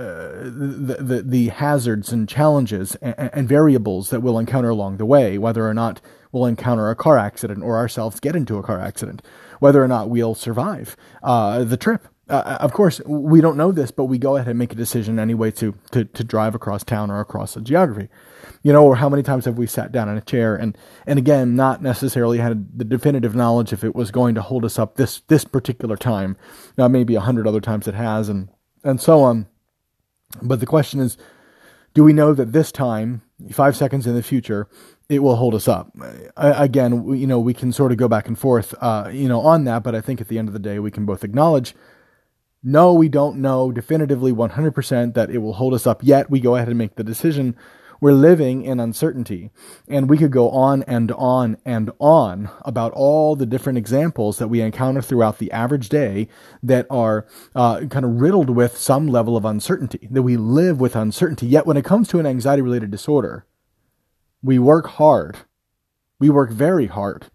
the, 0.45 0.97
the, 0.99 1.23
the 1.23 1.49
hazards 1.49 2.11
and 2.11 2.27
challenges 2.27 2.95
and, 3.03 3.31
and, 3.35 3.47
variables 3.47 4.09
that 4.09 4.21
we'll 4.21 4.39
encounter 4.39 4.71
along 4.71 4.97
the 4.97 5.05
way, 5.05 5.37
whether 5.37 5.69
or 5.69 5.75
not 5.75 6.01
we'll 6.33 6.47
encounter 6.47 6.89
a 6.89 6.97
car 6.97 7.19
accident 7.19 7.63
or 7.63 7.77
ourselves 7.77 8.19
get 8.19 8.35
into 8.35 8.57
a 8.57 8.63
car 8.63 8.81
accident, 8.81 9.21
whether 9.61 9.85
or 9.85 9.89
not 9.89 10.09
we'll 10.09 10.35
survive 10.35 10.97
uh, 11.23 11.63
the 11.65 11.77
trip. 11.77 12.09
Uh, 12.31 12.57
of 12.61 12.73
course, 12.73 13.03
we 13.05 13.43
don't 13.43 13.59
know 13.59 13.73
this, 13.73 13.91
but 13.91 14.07
we 14.07 14.17
go 14.17 14.37
ahead 14.37 14.49
and 14.49 14.59
make 14.59 14.73
a 14.73 14.77
decision 14.77 15.19
anyway 15.19 15.51
to, 15.51 15.75
to, 15.91 16.07
to 16.07 16.25
drive 16.25 16.55
across 16.55 16.83
town 16.83 17.11
or 17.11 17.21
across 17.21 17.57
a 17.57 17.61
geography. 17.61 18.09
You 18.63 18.73
know, 18.73 18.87
or 18.87 18.97
how 18.97 19.11
many 19.11 19.23
times 19.23 19.45
have 19.45 19.59
we 19.59 19.67
sat 19.67 19.93
down 19.93 20.09
in 20.09 20.17
a 20.17 20.23
chair 20.23 20.57
and, 20.57 20.77
and 21.07 21.19
again, 21.19 21.57
not 21.57 21.83
necessarily 21.83 22.39
had 22.39 22.79
the 22.79 22.85
definitive 22.85 23.35
knowledge 23.35 23.75
if 23.75 23.85
it 23.85 23.95
was 23.95 24.11
going 24.11 24.35
to 24.35 24.41
hold 24.41 24.65
us 24.65 24.79
up 24.79 24.97
this, 24.97 25.21
this 25.29 25.45
particular 25.45 25.97
time. 25.97 26.39
Now, 26.79 26.89
maybe 26.89 27.17
a 27.17 27.21
hundred 27.21 27.47
other 27.47 27.61
times 27.61 27.87
it 27.87 27.95
has, 27.95 28.31
and 28.31 28.49
and 28.89 29.01
so 29.01 29.21
on. 29.21 29.47
But 30.43 30.61
the 30.61 30.67
question 30.67 31.01
is, 31.01 31.17
do 31.95 32.03
we 32.05 32.13
know 32.13 32.33
that 32.33 32.53
this 32.53 32.73
time, 32.73 33.23
five 33.51 33.77
seconds 33.77 34.07
in 34.07 34.15
the 34.15 34.23
future, 34.23 34.69
it 35.09 35.21
will 35.21 35.37
hold 35.37 35.55
us 35.55 35.69
up? 35.69 35.91
Again, 36.37 37.07
you 37.15 37.27
know, 37.27 37.39
we 37.39 37.55
can 37.55 37.73
sort 37.73 37.93
of 37.93 37.99
go 37.99 38.09
back 38.09 38.29
and 38.29 38.39
forth, 38.39 38.75
uh, 38.81 39.11
you 39.13 39.29
know, 39.29 39.41
on 39.41 39.65
that. 39.65 39.83
But 39.83 39.95
I 39.95 40.01
think 40.01 40.21
at 40.21 40.29
the 40.29 40.39
end 40.39 40.49
of 40.49 40.55
the 40.55 40.59
day, 40.59 40.79
we 40.79 40.91
can 40.91 41.07
both 41.07 41.25
acknowledge, 41.25 41.75
no, 42.63 42.93
we 42.93 43.09
don't 43.09 43.39
know 43.39 43.71
definitively 43.71 44.33
100% 44.33 45.15
that 45.15 45.31
it 45.31 45.39
will 45.39 45.55
hold 45.55 45.75
us 45.75 45.87
up 45.87 46.03
yet. 46.03 46.31
We 46.31 46.41
go 46.41 46.57
ahead 46.57 46.69
and 46.69 46.79
make 46.79 46.97
the 46.97 47.05
decision 47.05 47.57
we're 48.01 48.13
living 48.13 48.63
in 48.63 48.81
uncertainty. 48.81 49.51
And 49.89 50.09
we 50.09 50.19
could 50.19 50.31
go 50.31 50.51
on 50.51 50.83
and 50.85 51.11
on 51.13 51.57
and 51.65 51.91
on 51.99 52.51
about 52.63 52.93
all 52.93 53.37
the 53.37 53.47
different 53.47 53.79
examples 53.79 54.39
that 54.39 54.49
we 54.49 54.61
encounter 54.61 55.03
throughout 55.03 55.39
the 55.39 55.51
average 55.53 55.89
day 55.89 56.29
that 56.63 56.87
are 56.91 57.27
uh, 57.55 57.87
kind 57.87 58.05
of 58.05 58.21
riddled 58.21 58.51
with 58.51 58.77
some 58.77 59.09
level 59.09 59.37
of 59.37 59.45
uncertainty, 59.45 60.09
that 60.11 60.23
we 60.23 60.37
live 60.37 60.81
with 60.81 60.97
uncertainty. 60.97 61.47
Yet 61.47 61.67
when 61.67 61.77
it 61.77 61.85
comes 61.85 62.09
to 62.09 62.19
an 62.19 62.27
anxiety 62.27 62.63
related 62.63 62.91
disorder, 62.91 63.47
we 64.43 64.59
work 64.59 64.87
hard. 64.87 65.39
We 66.21 66.31
work 66.31 66.51
very 66.51 66.87
hard 66.87 67.27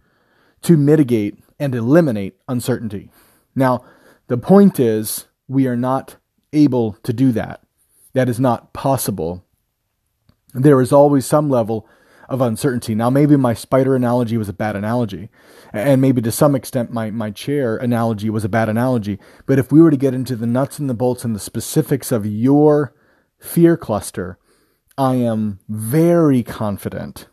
to 0.63 0.77
mitigate 0.77 1.39
and 1.59 1.75
eliminate 1.75 2.35
uncertainty. 2.47 3.09
Now, 3.55 3.83
the 4.27 4.37
point 4.37 4.79
is, 4.79 5.27
we 5.47 5.67
are 5.67 5.75
not 5.75 6.15
able 6.53 6.93
to 7.03 7.13
do 7.13 7.31
that. 7.33 7.61
That 8.13 8.29
is 8.29 8.39
not 8.39 8.73
possible 8.73 9.45
there 10.53 10.81
is 10.81 10.91
always 10.91 11.25
some 11.25 11.49
level 11.49 11.87
of 12.29 12.41
uncertainty. 12.41 12.95
Now, 12.95 13.09
maybe 13.09 13.35
my 13.35 13.53
spider 13.53 13.95
analogy 13.95 14.37
was 14.37 14.49
a 14.49 14.53
bad 14.53 14.75
analogy, 14.75 15.29
and 15.71 16.01
maybe 16.01 16.21
to 16.21 16.31
some 16.31 16.55
extent 16.55 16.91
my, 16.91 17.11
my 17.11 17.31
chair 17.31 17.77
analogy 17.77 18.29
was 18.29 18.43
a 18.43 18.49
bad 18.49 18.69
analogy. 18.69 19.19
But 19.45 19.59
if 19.59 19.71
we 19.71 19.81
were 19.81 19.91
to 19.91 19.97
get 19.97 20.13
into 20.13 20.35
the 20.35 20.47
nuts 20.47 20.79
and 20.79 20.89
the 20.89 20.93
bolts 20.93 21.25
and 21.25 21.35
the 21.35 21.39
specifics 21.39 22.11
of 22.11 22.25
your 22.25 22.95
fear 23.39 23.75
cluster, 23.75 24.37
I 24.97 25.15
am 25.15 25.59
very 25.67 26.43
confident 26.43 27.27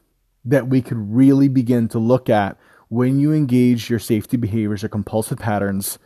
that 0.45 0.69
we 0.69 0.83
could 0.83 1.15
really 1.15 1.49
begin 1.49 1.89
to 1.89 1.99
look 1.99 2.29
at 2.29 2.59
when 2.89 3.21
you 3.21 3.33
engage 3.33 3.89
your 3.89 3.99
safety 4.00 4.37
behaviors 4.37 4.83
or 4.83 4.89
compulsive 4.89 5.39
patterns, 5.39 5.99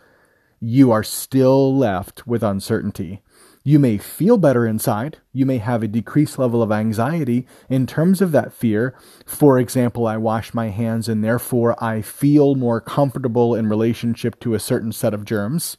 you 0.61 0.91
are 0.93 1.03
still 1.03 1.77
left 1.77 2.27
with 2.27 2.43
uncertainty. 2.43 3.23
You 3.67 3.79
may 3.79 3.97
feel 3.97 4.37
better 4.37 4.67
inside. 4.67 5.19
You 5.33 5.47
may 5.47 5.57
have 5.57 5.83
a 5.83 5.89
decreased 5.89 6.39
level 6.39 6.63
of 6.63 6.71
anxiety 6.71 7.47
in 7.71 7.87
terms 7.87 8.21
of 8.21 8.31
that 8.33 8.53
fear. 8.53 8.95
For 9.25 9.59
example, 9.59 10.07
I 10.07 10.19
wash 10.19 10.53
my 10.53 10.69
hands 10.69 11.09
and 11.09 11.25
therefore 11.25 11.83
I 11.83 12.03
feel 12.03 12.57
more 12.57 12.83
comfortable 12.83 13.55
in 13.55 13.71
relationship 13.71 14.39
to 14.41 14.53
a 14.53 14.61
certain 14.61 14.93
set 14.93 15.15
of 15.15 15.25
germs. 15.25 15.79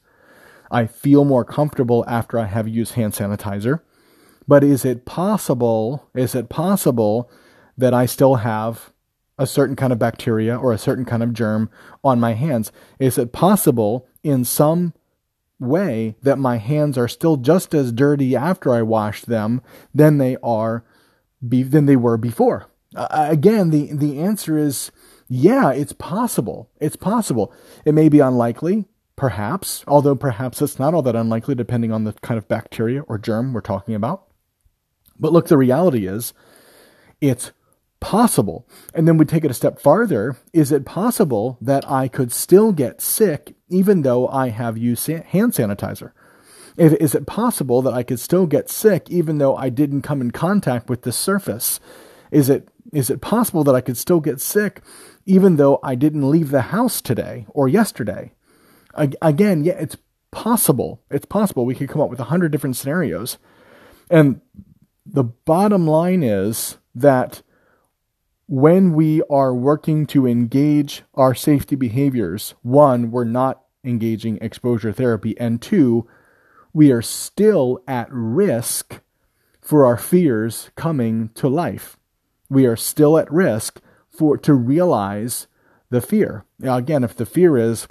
I 0.71 0.87
feel 0.87 1.25
more 1.25 1.45
comfortable 1.45 2.03
after 2.07 2.39
I 2.39 2.45
have 2.45 2.67
used 2.67 2.95
hand 2.95 3.13
sanitizer. 3.13 3.81
But 4.47 4.63
is 4.63 4.83
it 4.83 5.05
possible, 5.05 6.09
is 6.15 6.33
it 6.33 6.49
possible 6.49 7.29
that 7.77 7.93
I 7.93 8.07
still 8.07 8.35
have 8.35 8.93
a 9.37 9.45
certain 9.45 9.75
kind 9.75 9.93
of 9.93 9.99
bacteria 9.99 10.57
or 10.57 10.73
a 10.73 10.79
certain 10.79 11.05
kind 11.05 11.21
of 11.21 11.33
germ 11.33 11.69
on 12.03 12.19
my 12.19 12.33
hands? 12.33 12.71
Is 12.97 13.19
it 13.19 13.31
possible 13.31 14.07
in 14.23 14.43
some 14.43 14.93
way 15.59 16.15
that 16.21 16.37
my 16.37 16.57
hands 16.57 16.97
are 16.97 17.07
still 17.07 17.37
just 17.37 17.73
as 17.73 17.91
dirty 17.91 18.35
after 18.35 18.73
I 18.73 18.81
wash 18.81 19.21
them 19.21 19.61
than 19.93 20.17
they 20.17 20.37
are 20.43 20.83
be, 21.47 21.63
than 21.63 21.85
they 21.85 21.95
were 21.95 22.17
before. 22.17 22.67
Uh, 22.95 23.27
again, 23.29 23.69
the 23.69 23.91
the 23.93 24.19
answer 24.19 24.57
is 24.57 24.91
yeah, 25.27 25.71
it's 25.71 25.93
possible. 25.93 26.69
It's 26.79 26.95
possible. 26.95 27.53
It 27.83 27.93
may 27.93 28.09
be 28.09 28.19
unlikely, 28.19 28.85
perhaps, 29.15 29.83
although 29.87 30.15
perhaps 30.15 30.61
it's 30.61 30.79
not 30.79 30.93
all 30.93 31.01
that 31.01 31.15
unlikely 31.15 31.55
depending 31.55 31.91
on 31.91 32.03
the 32.03 32.13
kind 32.13 32.37
of 32.37 32.47
bacteria 32.47 33.01
or 33.01 33.17
germ 33.17 33.53
we're 33.53 33.61
talking 33.61 33.95
about. 33.95 34.27
But 35.19 35.31
look, 35.33 35.47
the 35.47 35.57
reality 35.57 36.07
is 36.07 36.33
it's 37.21 37.51
possible. 38.05 38.67
And 38.93 39.07
then 39.07 39.17
we 39.17 39.25
take 39.25 39.43
it 39.43 39.49
a 39.49 39.55
step 39.55 39.79
farther. 39.79 40.37
Is 40.53 40.71
it 40.71 40.85
possible 40.85 41.57
that 41.59 41.89
I 41.89 42.07
could 42.07 42.31
still 42.31 42.71
get 42.71 43.01
sick 43.01 43.55
even 43.67 44.03
though 44.03 44.27
I 44.27 44.49
have 44.49 44.77
used 44.77 45.07
hand 45.07 45.53
sanitizer? 45.53 46.11
Is 46.77 47.15
it 47.15 47.25
possible 47.25 47.81
that 47.81 47.95
I 47.95 48.03
could 48.03 48.19
still 48.19 48.45
get 48.45 48.69
sick 48.69 49.09
even 49.09 49.39
though 49.39 49.55
I 49.55 49.69
didn't 49.69 50.03
come 50.03 50.21
in 50.21 50.29
contact 50.29 50.87
with 50.87 51.01
the 51.01 51.11
surface? 51.11 51.79
Is 52.29 52.47
it 52.47 52.69
is 52.93 53.09
it 53.09 53.21
possible 53.21 53.63
that 53.63 53.73
I 53.73 53.81
could 53.81 53.97
still 53.97 54.19
get 54.19 54.39
sick 54.39 54.81
even 55.25 55.55
though 55.55 55.79
I 55.81 55.95
didn't 55.95 56.29
leave 56.29 56.51
the 56.51 56.61
house 56.61 57.01
today 57.01 57.47
or 57.49 57.67
yesterday? 57.67 58.33
Again, 58.93 59.63
yeah, 59.63 59.79
it's 59.79 59.97
possible. 60.29 61.01
It's 61.09 61.25
possible. 61.25 61.65
We 61.65 61.73
could 61.73 61.89
come 61.89 62.01
up 62.01 62.11
with 62.11 62.19
a 62.19 62.25
hundred 62.25 62.51
different 62.51 62.75
scenarios. 62.75 63.39
And 64.11 64.41
the 65.07 65.23
bottom 65.23 65.87
line 65.87 66.21
is 66.21 66.77
that 66.93 67.41
when 68.47 68.93
we 68.93 69.21
are 69.29 69.55
working 69.55 70.05
to 70.07 70.27
engage 70.27 71.03
our 71.15 71.33
safety 71.33 71.75
behaviors, 71.75 72.53
one, 72.61 73.11
we're 73.11 73.23
not 73.23 73.63
engaging 73.83 74.37
exposure 74.41 74.91
therapy, 74.91 75.37
and 75.39 75.61
two, 75.61 76.07
we 76.73 76.91
are 76.91 77.01
still 77.01 77.79
at 77.87 78.07
risk 78.11 79.01
for 79.61 79.85
our 79.85 79.97
fears 79.97 80.69
coming 80.75 81.29
to 81.29 81.47
life. 81.47 81.97
We 82.49 82.65
are 82.67 82.75
still 82.75 83.17
at 83.17 83.31
risk 83.31 83.81
for 84.09 84.37
to 84.37 84.53
realize 84.53 85.47
the 85.89 86.01
fear. 86.01 86.45
Now, 86.59 86.77
again, 86.77 87.03
if 87.03 87.15
the 87.15 87.25
fear 87.25 87.57
is 87.57 87.87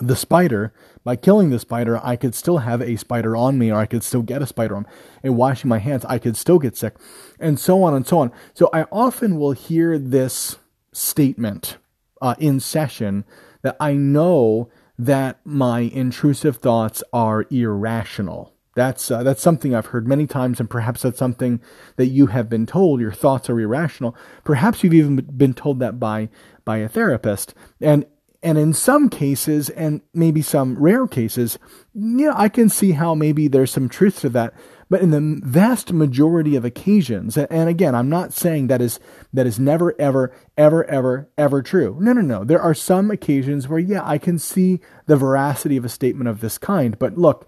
the 0.00 0.16
spider, 0.16 0.72
by 1.04 1.16
killing 1.16 1.50
the 1.50 1.58
spider, 1.58 1.98
I 2.02 2.16
could 2.16 2.34
still 2.34 2.58
have 2.58 2.80
a 2.80 2.96
spider 2.96 3.36
on 3.36 3.58
me, 3.58 3.70
or 3.72 3.78
I 3.78 3.86
could 3.86 4.02
still 4.02 4.22
get 4.22 4.42
a 4.42 4.46
spider 4.46 4.76
on. 4.76 4.82
Me. 4.82 4.88
And 5.22 5.36
washing 5.36 5.68
my 5.68 5.78
hands, 5.78 6.04
I 6.04 6.18
could 6.18 6.36
still 6.36 6.58
get 6.58 6.76
sick, 6.76 6.96
and 7.38 7.58
so 7.58 7.82
on 7.82 7.94
and 7.94 8.06
so 8.06 8.18
on. 8.18 8.32
So 8.54 8.68
I 8.72 8.84
often 8.92 9.38
will 9.38 9.52
hear 9.52 9.98
this 9.98 10.58
statement 10.92 11.78
uh, 12.20 12.34
in 12.38 12.60
session 12.60 13.24
that 13.62 13.76
I 13.80 13.94
know 13.94 14.70
that 14.98 15.40
my 15.44 15.80
intrusive 15.80 16.56
thoughts 16.56 17.02
are 17.12 17.46
irrational. 17.50 18.52
That's 18.74 19.10
uh, 19.10 19.22
that's 19.22 19.42
something 19.42 19.74
I've 19.74 19.86
heard 19.86 20.06
many 20.06 20.26
times, 20.26 20.60
and 20.60 20.70
perhaps 20.70 21.02
that's 21.02 21.18
something 21.18 21.60
that 21.96 22.06
you 22.06 22.26
have 22.26 22.48
been 22.48 22.66
told. 22.66 23.00
Your 23.00 23.12
thoughts 23.12 23.50
are 23.50 23.58
irrational. 23.58 24.16
Perhaps 24.44 24.84
you've 24.84 24.94
even 24.94 25.16
been 25.16 25.54
told 25.54 25.80
that 25.80 25.98
by 25.98 26.28
by 26.64 26.78
a 26.78 26.88
therapist. 26.88 27.54
And 27.80 28.06
and 28.42 28.56
in 28.56 28.72
some 28.72 29.08
cases, 29.08 29.68
and 29.70 30.00
maybe 30.14 30.42
some 30.42 30.78
rare 30.78 31.06
cases, 31.08 31.58
yeah, 31.92 32.32
I 32.34 32.48
can 32.48 32.68
see 32.68 32.92
how 32.92 33.14
maybe 33.14 33.48
there's 33.48 33.72
some 33.72 33.88
truth 33.88 34.20
to 34.20 34.28
that. 34.30 34.54
But 34.90 35.02
in 35.02 35.10
the 35.10 35.40
vast 35.44 35.92
majority 35.92 36.56
of 36.56 36.64
occasions, 36.64 37.36
and 37.36 37.68
again, 37.68 37.94
I'm 37.94 38.08
not 38.08 38.32
saying 38.32 38.68
that 38.68 38.80
is 38.80 39.00
that 39.32 39.46
is 39.46 39.58
never, 39.58 39.94
ever, 40.00 40.32
ever, 40.56 40.84
ever, 40.86 41.28
ever 41.36 41.62
true. 41.62 41.98
No, 42.00 42.12
no, 42.12 42.22
no. 42.22 42.44
There 42.44 42.62
are 42.62 42.74
some 42.74 43.10
occasions 43.10 43.68
where, 43.68 43.80
yeah, 43.80 44.06
I 44.06 44.18
can 44.18 44.38
see 44.38 44.80
the 45.06 45.16
veracity 45.16 45.76
of 45.76 45.84
a 45.84 45.90
statement 45.90 46.28
of 46.28 46.40
this 46.40 46.56
kind. 46.56 46.98
But 46.98 47.18
look, 47.18 47.46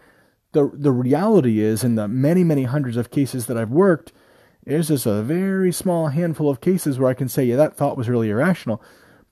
the 0.53 0.71
the 0.75 0.93
reality 0.93 1.61
is, 1.61 1.83
in 1.85 1.95
the 1.95 2.09
many, 2.09 2.45
many 2.45 2.65
hundreds 2.65 2.97
of 2.97 3.11
cases 3.11 3.47
that 3.47 3.57
I've 3.57 3.71
worked, 3.71 4.13
there's 4.67 4.89
just 4.89 5.07
a 5.07 5.23
very 5.23 5.73
small 5.73 6.09
handful 6.09 6.51
of 6.51 6.61
cases 6.61 6.99
where 6.99 7.11
I 7.11 7.15
can 7.15 7.29
say, 7.29 7.45
yeah, 7.45 7.57
that 7.57 7.77
thought 7.77 7.97
was 7.97 8.09
really 8.09 8.29
irrational. 8.29 8.83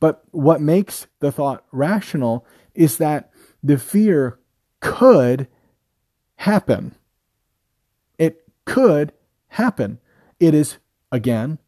But 0.01 0.23
what 0.31 0.61
makes 0.61 1.07
the 1.21 1.33
thought 1.33 1.65
rational 1.73 2.47
is 2.75 2.99
that 2.99 3.31
the 3.63 3.79
fear 3.79 4.39
could 4.81 5.49
happen. 6.37 6.95
It 8.19 8.45
could 8.65 9.13
happen. 9.49 9.99
It 10.39 10.55
is, 10.55 10.79
again, 11.11 11.59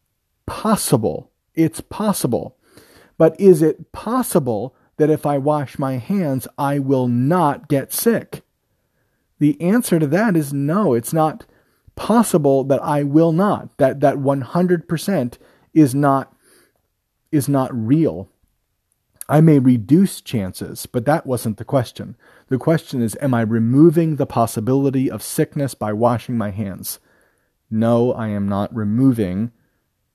possible. 0.45 1.31
It's 1.55 1.81
possible. 1.81 2.57
But 3.17 3.39
is 3.39 3.61
it 3.61 3.91
possible 3.91 4.75
that 4.97 5.09
if 5.09 5.25
I 5.25 5.37
wash 5.37 5.77
my 5.77 5.97
hands, 5.97 6.47
I 6.57 6.79
will 6.79 7.07
not 7.07 7.67
get 7.67 7.91
sick? 7.91 8.43
The 9.39 9.59
answer 9.59 9.99
to 9.99 10.07
that 10.07 10.37
is 10.37 10.53
no, 10.53 10.93
it's 10.93 11.13
not 11.13 11.45
possible 11.95 12.63
that 12.65 12.81
I 12.81 13.03
will 13.03 13.31
not. 13.31 13.77
That 13.77 13.99
that 13.99 14.17
100% 14.17 15.37
is 15.73 15.95
not 15.95 16.33
is 17.31 17.47
not 17.47 17.73
real. 17.73 18.29
I 19.29 19.39
may 19.39 19.59
reduce 19.59 20.19
chances, 20.19 20.85
but 20.85 21.05
that 21.05 21.25
wasn't 21.25 21.57
the 21.57 21.65
question. 21.65 22.17
The 22.49 22.57
question 22.57 23.01
is 23.01 23.17
Am 23.21 23.33
I 23.33 23.41
removing 23.41 24.17
the 24.17 24.25
possibility 24.25 25.09
of 25.09 25.23
sickness 25.23 25.73
by 25.73 25.93
washing 25.93 26.37
my 26.37 26.49
hands? 26.49 26.99
No, 27.69 28.11
I 28.11 28.27
am 28.27 28.49
not 28.49 28.75
removing, 28.75 29.51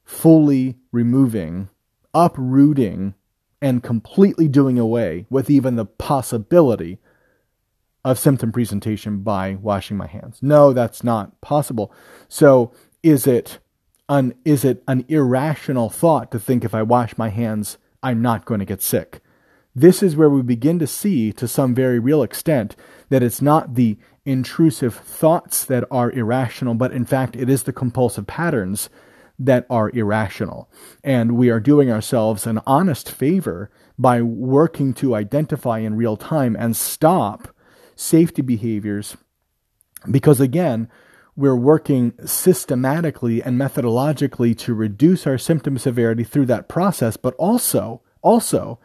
fully 0.04 0.76
removing, 0.92 1.70
uprooting, 2.12 3.14
and 3.62 3.82
completely 3.82 4.48
doing 4.48 4.78
away 4.78 5.24
with 5.30 5.48
even 5.48 5.76
the 5.76 5.86
possibility 5.86 6.98
of 8.04 8.18
symptom 8.18 8.52
presentation 8.52 9.22
by 9.22 9.54
washing 9.54 9.96
my 9.96 10.06
hands. 10.06 10.38
No, 10.42 10.72
that's 10.72 11.02
not 11.02 11.40
possible. 11.40 11.92
So, 12.28 12.72
is 13.02 13.26
it 13.26 13.58
an 14.08 14.34
is 14.44 14.64
it 14.64 14.82
an 14.86 15.04
irrational 15.08 15.90
thought 15.90 16.30
to 16.30 16.38
think 16.38 16.64
if 16.64 16.74
I 16.74 16.82
wash 16.82 17.18
my 17.18 17.28
hands, 17.28 17.78
I'm 18.02 18.22
not 18.22 18.44
going 18.44 18.60
to 18.60 18.66
get 18.66 18.82
sick? 18.82 19.20
This 19.74 20.02
is 20.02 20.16
where 20.16 20.30
we 20.30 20.42
begin 20.42 20.78
to 20.78 20.86
see, 20.86 21.32
to 21.32 21.46
some 21.46 21.74
very 21.74 21.98
real 21.98 22.22
extent, 22.22 22.76
that 23.10 23.22
it's 23.22 23.42
not 23.42 23.74
the 23.74 23.98
intrusive 24.24 24.94
thoughts 24.94 25.64
that 25.66 25.84
are 25.90 26.10
irrational, 26.10 26.74
but 26.74 26.92
in 26.92 27.04
fact, 27.04 27.36
it 27.36 27.50
is 27.50 27.64
the 27.64 27.72
compulsive 27.72 28.26
patterns 28.26 28.88
that 29.38 29.66
are 29.68 29.90
irrational. 29.90 30.70
And 31.04 31.36
we 31.36 31.50
are 31.50 31.60
doing 31.60 31.90
ourselves 31.90 32.46
an 32.46 32.60
honest 32.66 33.10
favor 33.10 33.70
by 33.98 34.22
working 34.22 34.94
to 34.94 35.14
identify 35.14 35.78
in 35.78 35.96
real 35.96 36.16
time 36.16 36.56
and 36.58 36.74
stop 36.74 37.54
safety 37.94 38.42
behaviors 38.42 39.16
because, 40.10 40.40
again, 40.40 40.88
we're 41.36 41.56
working 41.56 42.14
systematically 42.24 43.42
and 43.42 43.60
methodologically 43.60 44.56
to 44.58 44.74
reduce 44.74 45.26
our 45.26 45.38
symptom 45.38 45.76
severity 45.78 46.24
through 46.24 46.46
that 46.46 46.68
process, 46.68 47.16
but 47.16 47.34
also, 47.34 48.00
also, 48.22 48.78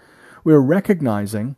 we're 0.44 0.60
recognizing 0.60 1.56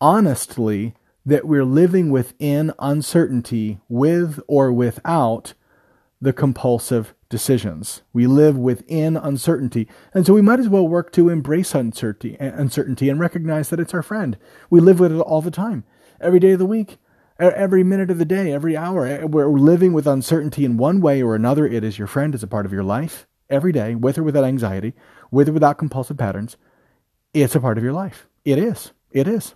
honestly 0.00 0.94
that 1.26 1.46
we're 1.46 1.64
living 1.64 2.10
within 2.10 2.72
uncertainty 2.78 3.78
with 3.88 4.40
or 4.46 4.72
without 4.72 5.54
the 6.20 6.32
compulsive 6.32 7.14
decisions. 7.28 8.02
We 8.12 8.26
live 8.26 8.56
within 8.56 9.16
uncertainty. 9.16 9.88
And 10.14 10.24
so 10.24 10.32
we 10.32 10.42
might 10.42 10.60
as 10.60 10.68
well 10.68 10.88
work 10.88 11.12
to 11.12 11.28
embrace 11.28 11.74
uncertainty, 11.74 12.36
uncertainty 12.40 13.08
and 13.08 13.20
recognize 13.20 13.68
that 13.70 13.80
it's 13.80 13.94
our 13.94 14.02
friend. 14.02 14.36
We 14.70 14.80
live 14.80 15.00
with 15.00 15.12
it 15.12 15.20
all 15.20 15.42
the 15.42 15.50
time, 15.50 15.84
every 16.20 16.40
day 16.40 16.52
of 16.52 16.58
the 16.58 16.66
week, 16.66 16.98
every 17.38 17.84
minute 17.84 18.10
of 18.10 18.18
the 18.18 18.24
day, 18.24 18.52
every 18.52 18.76
hour. 18.76 19.26
We're 19.26 19.48
living 19.48 19.92
with 19.92 20.06
uncertainty 20.06 20.64
in 20.64 20.76
one 20.76 21.00
way 21.00 21.22
or 21.22 21.34
another. 21.34 21.66
It 21.66 21.84
is 21.84 21.98
your 21.98 22.08
friend, 22.08 22.34
it's 22.34 22.42
a 22.42 22.48
part 22.48 22.66
of 22.66 22.72
your 22.72 22.84
life 22.84 23.26
every 23.50 23.72
day, 23.72 23.94
with 23.94 24.18
or 24.18 24.22
without 24.22 24.44
anxiety, 24.44 24.94
with 25.30 25.48
or 25.48 25.52
without 25.52 25.78
compulsive 25.78 26.18
patterns. 26.18 26.56
It's 27.32 27.54
a 27.54 27.60
part 27.60 27.78
of 27.78 27.84
your 27.84 27.92
life. 27.92 28.26
It 28.44 28.58
is. 28.58 28.92
It 29.10 29.26
is 29.26 29.54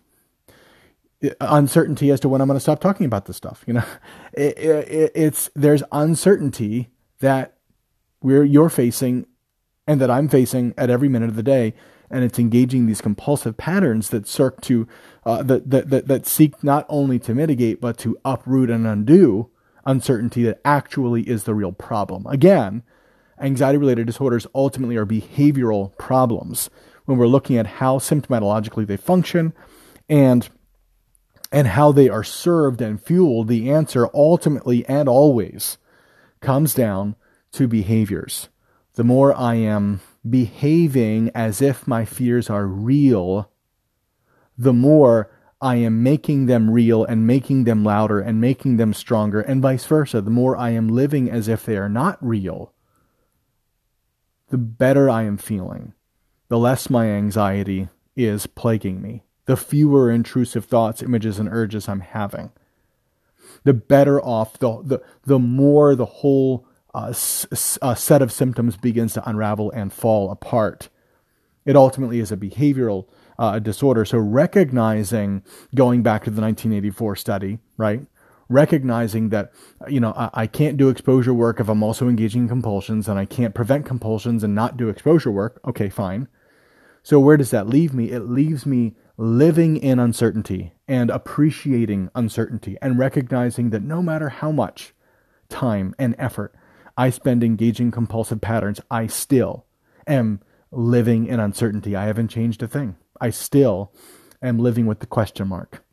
uncertainty 1.41 2.11
as 2.11 2.21
to 2.21 2.29
when 2.29 2.41
I'm 2.41 2.49
going 2.49 2.57
to 2.57 2.61
stop 2.61 2.81
talking 2.81 3.07
about 3.07 3.27
this 3.27 3.37
stuff. 3.37 3.65
You 3.67 3.75
know, 3.75 3.85
it, 4.33 4.59
it, 4.59 5.13
it's 5.15 5.51
there's 5.55 5.83
uncertainty 5.93 6.89
that 7.21 7.57
we're 8.23 8.45
you're 8.45 8.71
facing, 8.71 9.27
and 9.87 10.01
that 10.01 10.11
I'm 10.11 10.29
facing 10.29 10.75
at 10.77 10.91
every 10.91 11.09
minute 11.09 11.29
of 11.29 11.37
the 11.37 11.43
day, 11.43 11.75
and 12.13 12.23
it's 12.23 12.39
engaging 12.39 12.87
these 12.87 13.01
compulsive 13.01 13.57
patterns 13.57 14.11
that 14.11 14.29
seek 14.29 14.61
to 14.61 14.87
uh, 15.25 15.43
that, 15.43 15.71
that 15.71 15.91
that 15.91 16.09
that 16.09 16.27
seek 16.27 16.63
not 16.63 16.87
only 16.89 17.19
to 17.19 17.35
mitigate 17.35 17.81
but 17.81 17.99
to 17.99 18.19
uproot 18.25 18.71
and 18.71 18.87
undo 18.87 19.51
uncertainty 19.85 20.45
that 20.45 20.61
actually 20.65 21.23
is 21.23 21.45
the 21.45 21.55
real 21.55 21.73
problem. 21.73 22.27
Again, 22.27 22.83
anxiety 23.41 23.79
related 23.79 24.07
disorders 24.07 24.47
ultimately 24.55 24.97
are 24.97 25.07
behavioral 25.07 25.97
problems 25.99 26.71
when 27.05 27.19
we're 27.19 27.27
looking 27.27 27.57
at 27.57 27.67
how 27.67 27.99
symptomatologically 27.99 28.87
they 28.87 28.97
function 28.97 29.53
and 30.09 30.49
and 31.51 31.69
how 31.69 31.93
they 31.93 32.09
are 32.09 32.25
served 32.25 32.81
and 32.81 33.01
fueled, 33.01 33.49
the 33.49 33.71
answer 33.71 34.09
ultimately 34.15 34.87
and 34.87 35.09
always 35.09 35.77
comes 36.41 36.73
down 36.73 37.15
to 37.53 37.69
behaviors. 37.69 38.49
The 38.95 39.05
more 39.05 39.35
I 39.37 39.57
am 39.57 40.01
behaving 40.29 41.31
as 41.35 41.61
if 41.61 41.87
my 41.87 42.05
fears 42.05 42.49
are 42.49 42.67
real, 42.67 43.51
the 44.57 44.73
more 44.73 45.31
I 45.61 45.77
am 45.77 46.03
making 46.03 46.47
them 46.47 46.71
real 46.71 47.05
and 47.05 47.27
making 47.27 47.65
them 47.65 47.85
louder 47.85 48.21
and 48.21 48.41
making 48.41 48.77
them 48.77 48.93
stronger, 48.93 49.41
and 49.41 49.63
vice 49.63 49.87
versa. 49.87 50.21
The 50.21 50.31
more 50.31 50.57
I 50.57 50.71
am 50.71 50.89
living 50.89 51.31
as 51.31 51.49
if 51.49 51.65
they 51.65 51.77
are 51.77 51.89
not 51.89 52.19
real, 52.21 52.73
the 54.51 54.59
better 54.59 55.09
I 55.09 55.23
am 55.23 55.39
feeling, 55.39 55.95
the 56.49 56.59
less 56.59 56.91
my 56.91 57.07
anxiety 57.07 57.89
is 58.17 58.47
plaguing 58.47 59.01
me 59.01 59.23
the 59.47 59.57
fewer 59.57 60.11
intrusive 60.11 60.65
thoughts, 60.65 61.03
images, 61.03 61.39
and 61.39 61.49
urges 61.51 61.89
I'm 61.89 62.01
having. 62.01 62.51
The 63.65 63.75
better 63.75 64.23
off, 64.23 64.59
the, 64.59 64.83
the, 64.83 65.03
the 65.25 65.39
more 65.39 65.95
the 65.95 66.07
whole 66.07 66.67
uh, 66.95 67.13
uh, 67.83 67.95
set 67.95 68.23
of 68.23 68.33
symptoms 68.33 68.77
begins 68.77 69.15
to 69.15 69.29
unravel 69.29 69.71
and 69.71 69.93
fall 69.93 70.31
apart. 70.31 70.89
It 71.65 71.77
ultimately 71.77 72.19
is 72.19 72.33
a 72.33 72.37
behavioral 72.37 73.07
uh, 73.39 73.59
disorder. 73.59 74.05
So, 74.05 74.19
recognizing, 74.19 75.43
going 75.75 76.03
back 76.03 76.25
to 76.25 76.31
the 76.31 76.43
1984 76.43 77.17
study, 77.17 77.59
right? 77.77 78.07
Recognizing 78.49 79.31
that, 79.31 79.53
you 79.89 80.01
know, 80.01 80.13
I, 80.17 80.31
I 80.35 80.47
can't 80.47 80.77
do 80.77 80.89
exposure 80.89 81.33
work 81.33 81.61
if 81.61 81.69
I'm 81.69 81.83
also 81.83 82.09
engaging 82.09 82.43
in 82.43 82.49
compulsions 82.49 83.09
and 83.09 83.19
I 83.19 83.25
can't 83.25 83.55
prevent 83.55 83.87
compulsions 83.87 84.45
and 84.45 84.55
not 84.55 84.77
do 84.77 84.89
exposure 84.89 85.31
work. 85.31 85.61
Okay, 85.67 85.89
fine. 85.89 86.29
So, 87.03 87.19
where 87.19 87.37
does 87.37 87.51
that 87.51 87.69
leave 87.69 87.95
me? 87.95 88.11
It 88.11 88.29
leaves 88.29 88.67
me 88.67 88.95
living 89.17 89.77
in 89.77 89.99
uncertainty 89.99 90.73
and 90.89 91.11
appreciating 91.11 92.11
uncertainty 92.15 92.77
and 92.83 92.99
recognizing 92.99 93.71
that 93.71 93.83
no 93.83 94.03
matter 94.03 94.29
how 94.29 94.51
much 94.51 94.95
time 95.49 95.95
and 95.99 96.15
effort 96.19 96.55
I 96.97 97.11
spend 97.11 97.43
engaging 97.43 97.91
compulsive 97.91 98.41
patterns, 98.41 98.81
I 98.91 99.07
still 99.07 99.67
am 100.07 100.41
living 100.71 101.27
in 101.27 101.41
uncertainty. 101.41 101.95
I 101.95 102.07
haven't 102.07 102.29
changed 102.29 102.63
a 102.63 102.69
thing. 102.69 102.97
I 103.21 103.31
still 103.31 103.93
am 104.43 104.59
living 104.59 104.87
with 104.87 105.01
the 105.01 105.07
question 105.07 105.49
mark. 105.49 105.85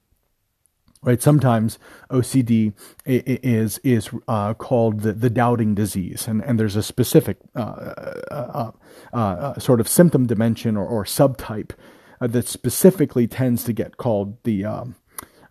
Right? 1.02 1.22
Sometimes 1.22 1.80
OCD 2.12 2.74
is 3.06 3.80
is 3.86 4.10
uh, 4.28 4.54
called 4.54 5.02
the, 5.02 5.14
the 5.14 5.30
doubting 5.30 5.74
disease, 5.74 6.28
and, 6.28 6.44
and 6.44 6.60
there's 6.60 6.76
a 6.76 6.84
specific 6.84 7.38
uh, 7.56 7.94
uh, 8.32 8.72
uh, 9.14 9.18
uh 9.18 9.60
sort 9.60 9.80
of 9.80 9.88
symptom 9.88 10.28
dimension 10.28 10.76
or, 10.76 10.86
or 10.86 11.06
subtype 11.06 11.72
uh, 12.20 12.28
that 12.28 12.50
specifically 12.50 13.28
tends 13.28 13.64
to 13.64 13.72
get 13.72 13.96
called 13.96 14.44
the 14.44 14.66
um, 14.66 14.96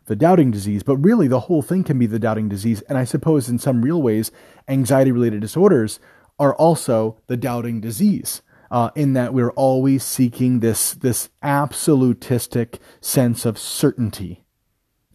the 0.09 0.17
doubting 0.17 0.51
disease, 0.51 0.83
but 0.83 0.97
really 0.97 1.29
the 1.29 1.41
whole 1.41 1.63
thing 1.63 1.85
can 1.85 1.99
be 1.99 2.07
the 2.07 2.19
doubting 2.19 2.49
disease. 2.49 2.83
And 2.83 2.99
I 2.99 3.05
suppose 3.05 3.49
in 3.49 3.59
some 3.59 3.83
real 3.83 4.03
ways, 4.03 4.31
anxiety 4.67 5.13
related 5.13 5.41
disorders 5.41 6.01
are 6.39 6.55
also 6.55 7.19
the 7.27 7.37
doubting 7.37 7.81
disease. 7.81 8.43
Uh, 8.71 8.91
in 8.95 9.15
that 9.15 9.33
we're 9.33 9.53
always 9.53 10.05
seeking 10.05 10.61
this 10.61 10.93
this 10.93 11.31
absolutistic 11.43 12.79
sense 13.01 13.47
of 13.47 13.57
certainty, 13.57 14.45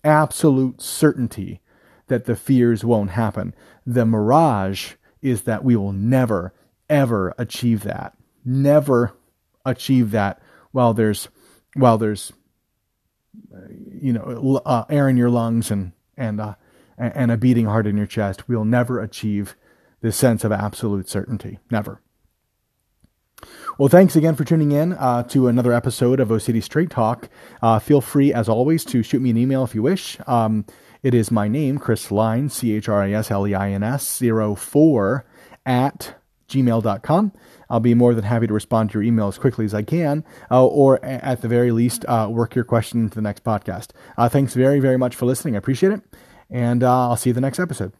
absolute 0.03 0.81
certainty 0.81 1.61
that 2.07 2.25
the 2.25 2.35
fears 2.35 2.83
won't 2.83 3.11
happen. 3.11 3.53
The 3.85 4.07
mirage 4.07 4.93
is 5.21 5.43
that 5.43 5.63
we 5.63 5.75
will 5.75 5.93
never 5.93 6.51
ever 6.89 7.35
achieve 7.37 7.83
that, 7.83 8.15
never 8.43 9.13
achieve 9.65 10.11
that 10.11 10.41
while 10.71 10.93
there's 10.93 11.29
while 11.75 11.97
there's 11.97 12.33
you 14.03 14.13
know 14.13 14.61
uh, 14.65 14.83
air 14.89 15.07
in 15.07 15.17
your 15.17 15.29
lungs 15.29 15.71
and 15.71 15.93
and 16.17 16.41
uh, 16.41 16.55
and 16.97 17.31
a 17.31 17.37
beating 17.37 17.65
heart 17.65 17.87
in 17.87 17.97
your 17.97 18.05
chest, 18.05 18.47
we'll 18.47 18.65
never 18.65 19.01
achieve 19.01 19.55
this 20.01 20.17
sense 20.17 20.43
of 20.43 20.51
absolute 20.51 21.09
certainty. 21.09 21.59
Never. 21.71 22.01
Well, 23.77 23.89
thanks 23.89 24.15
again 24.15 24.35
for 24.35 24.43
tuning 24.43 24.71
in 24.71 24.93
uh, 24.93 25.23
to 25.23 25.47
another 25.47 25.73
episode 25.73 26.19
of 26.19 26.29
OCD 26.29 26.61
Straight 26.61 26.89
Talk. 26.89 27.29
Uh, 27.61 27.79
feel 27.79 28.01
free, 28.01 28.31
as 28.31 28.47
always, 28.47 28.85
to 28.85 29.01
shoot 29.01 29.21
me 29.21 29.31
an 29.31 29.37
email 29.37 29.63
if 29.63 29.73
you 29.73 29.81
wish. 29.81 30.17
Um, 30.27 30.65
it 31.01 31.13
is 31.13 31.31
my 31.31 31.47
name, 31.47 31.79
Chris 31.79 32.09
Leins, 32.09 32.51
C 32.51 32.75
H 32.75 32.87
R 32.87 33.01
I 33.01 33.11
S 33.11 33.31
L 33.31 33.47
E 33.47 33.53
I 33.53 33.71
N 33.71 33.83
S, 33.83 34.21
04 34.21 35.25
at 35.65 36.15
gmail.com. 36.47 37.31
I'll 37.73 37.79
be 37.79 37.95
more 37.95 38.13
than 38.13 38.23
happy 38.23 38.45
to 38.45 38.53
respond 38.53 38.91
to 38.91 38.99
your 38.99 39.03
email 39.03 39.27
as 39.27 39.39
quickly 39.39 39.65
as 39.65 39.73
I 39.73 39.81
can, 39.81 40.23
uh, 40.51 40.63
or 40.63 41.03
at 41.03 41.41
the 41.41 41.47
very 41.47 41.71
least, 41.71 42.05
uh, 42.07 42.27
work 42.29 42.53
your 42.53 42.63
question 42.63 42.99
into 43.01 43.15
the 43.15 43.21
next 43.23 43.43
podcast. 43.43 43.89
Uh, 44.15 44.29
thanks 44.29 44.53
very, 44.53 44.79
very 44.79 44.95
much 44.95 45.15
for 45.15 45.25
listening. 45.25 45.55
I 45.55 45.57
appreciate 45.57 45.91
it. 45.91 46.01
And 46.51 46.83
uh, 46.83 47.09
I'll 47.09 47.15
see 47.15 47.31
you 47.31 47.33
the 47.33 47.41
next 47.41 47.59
episode. 47.59 47.91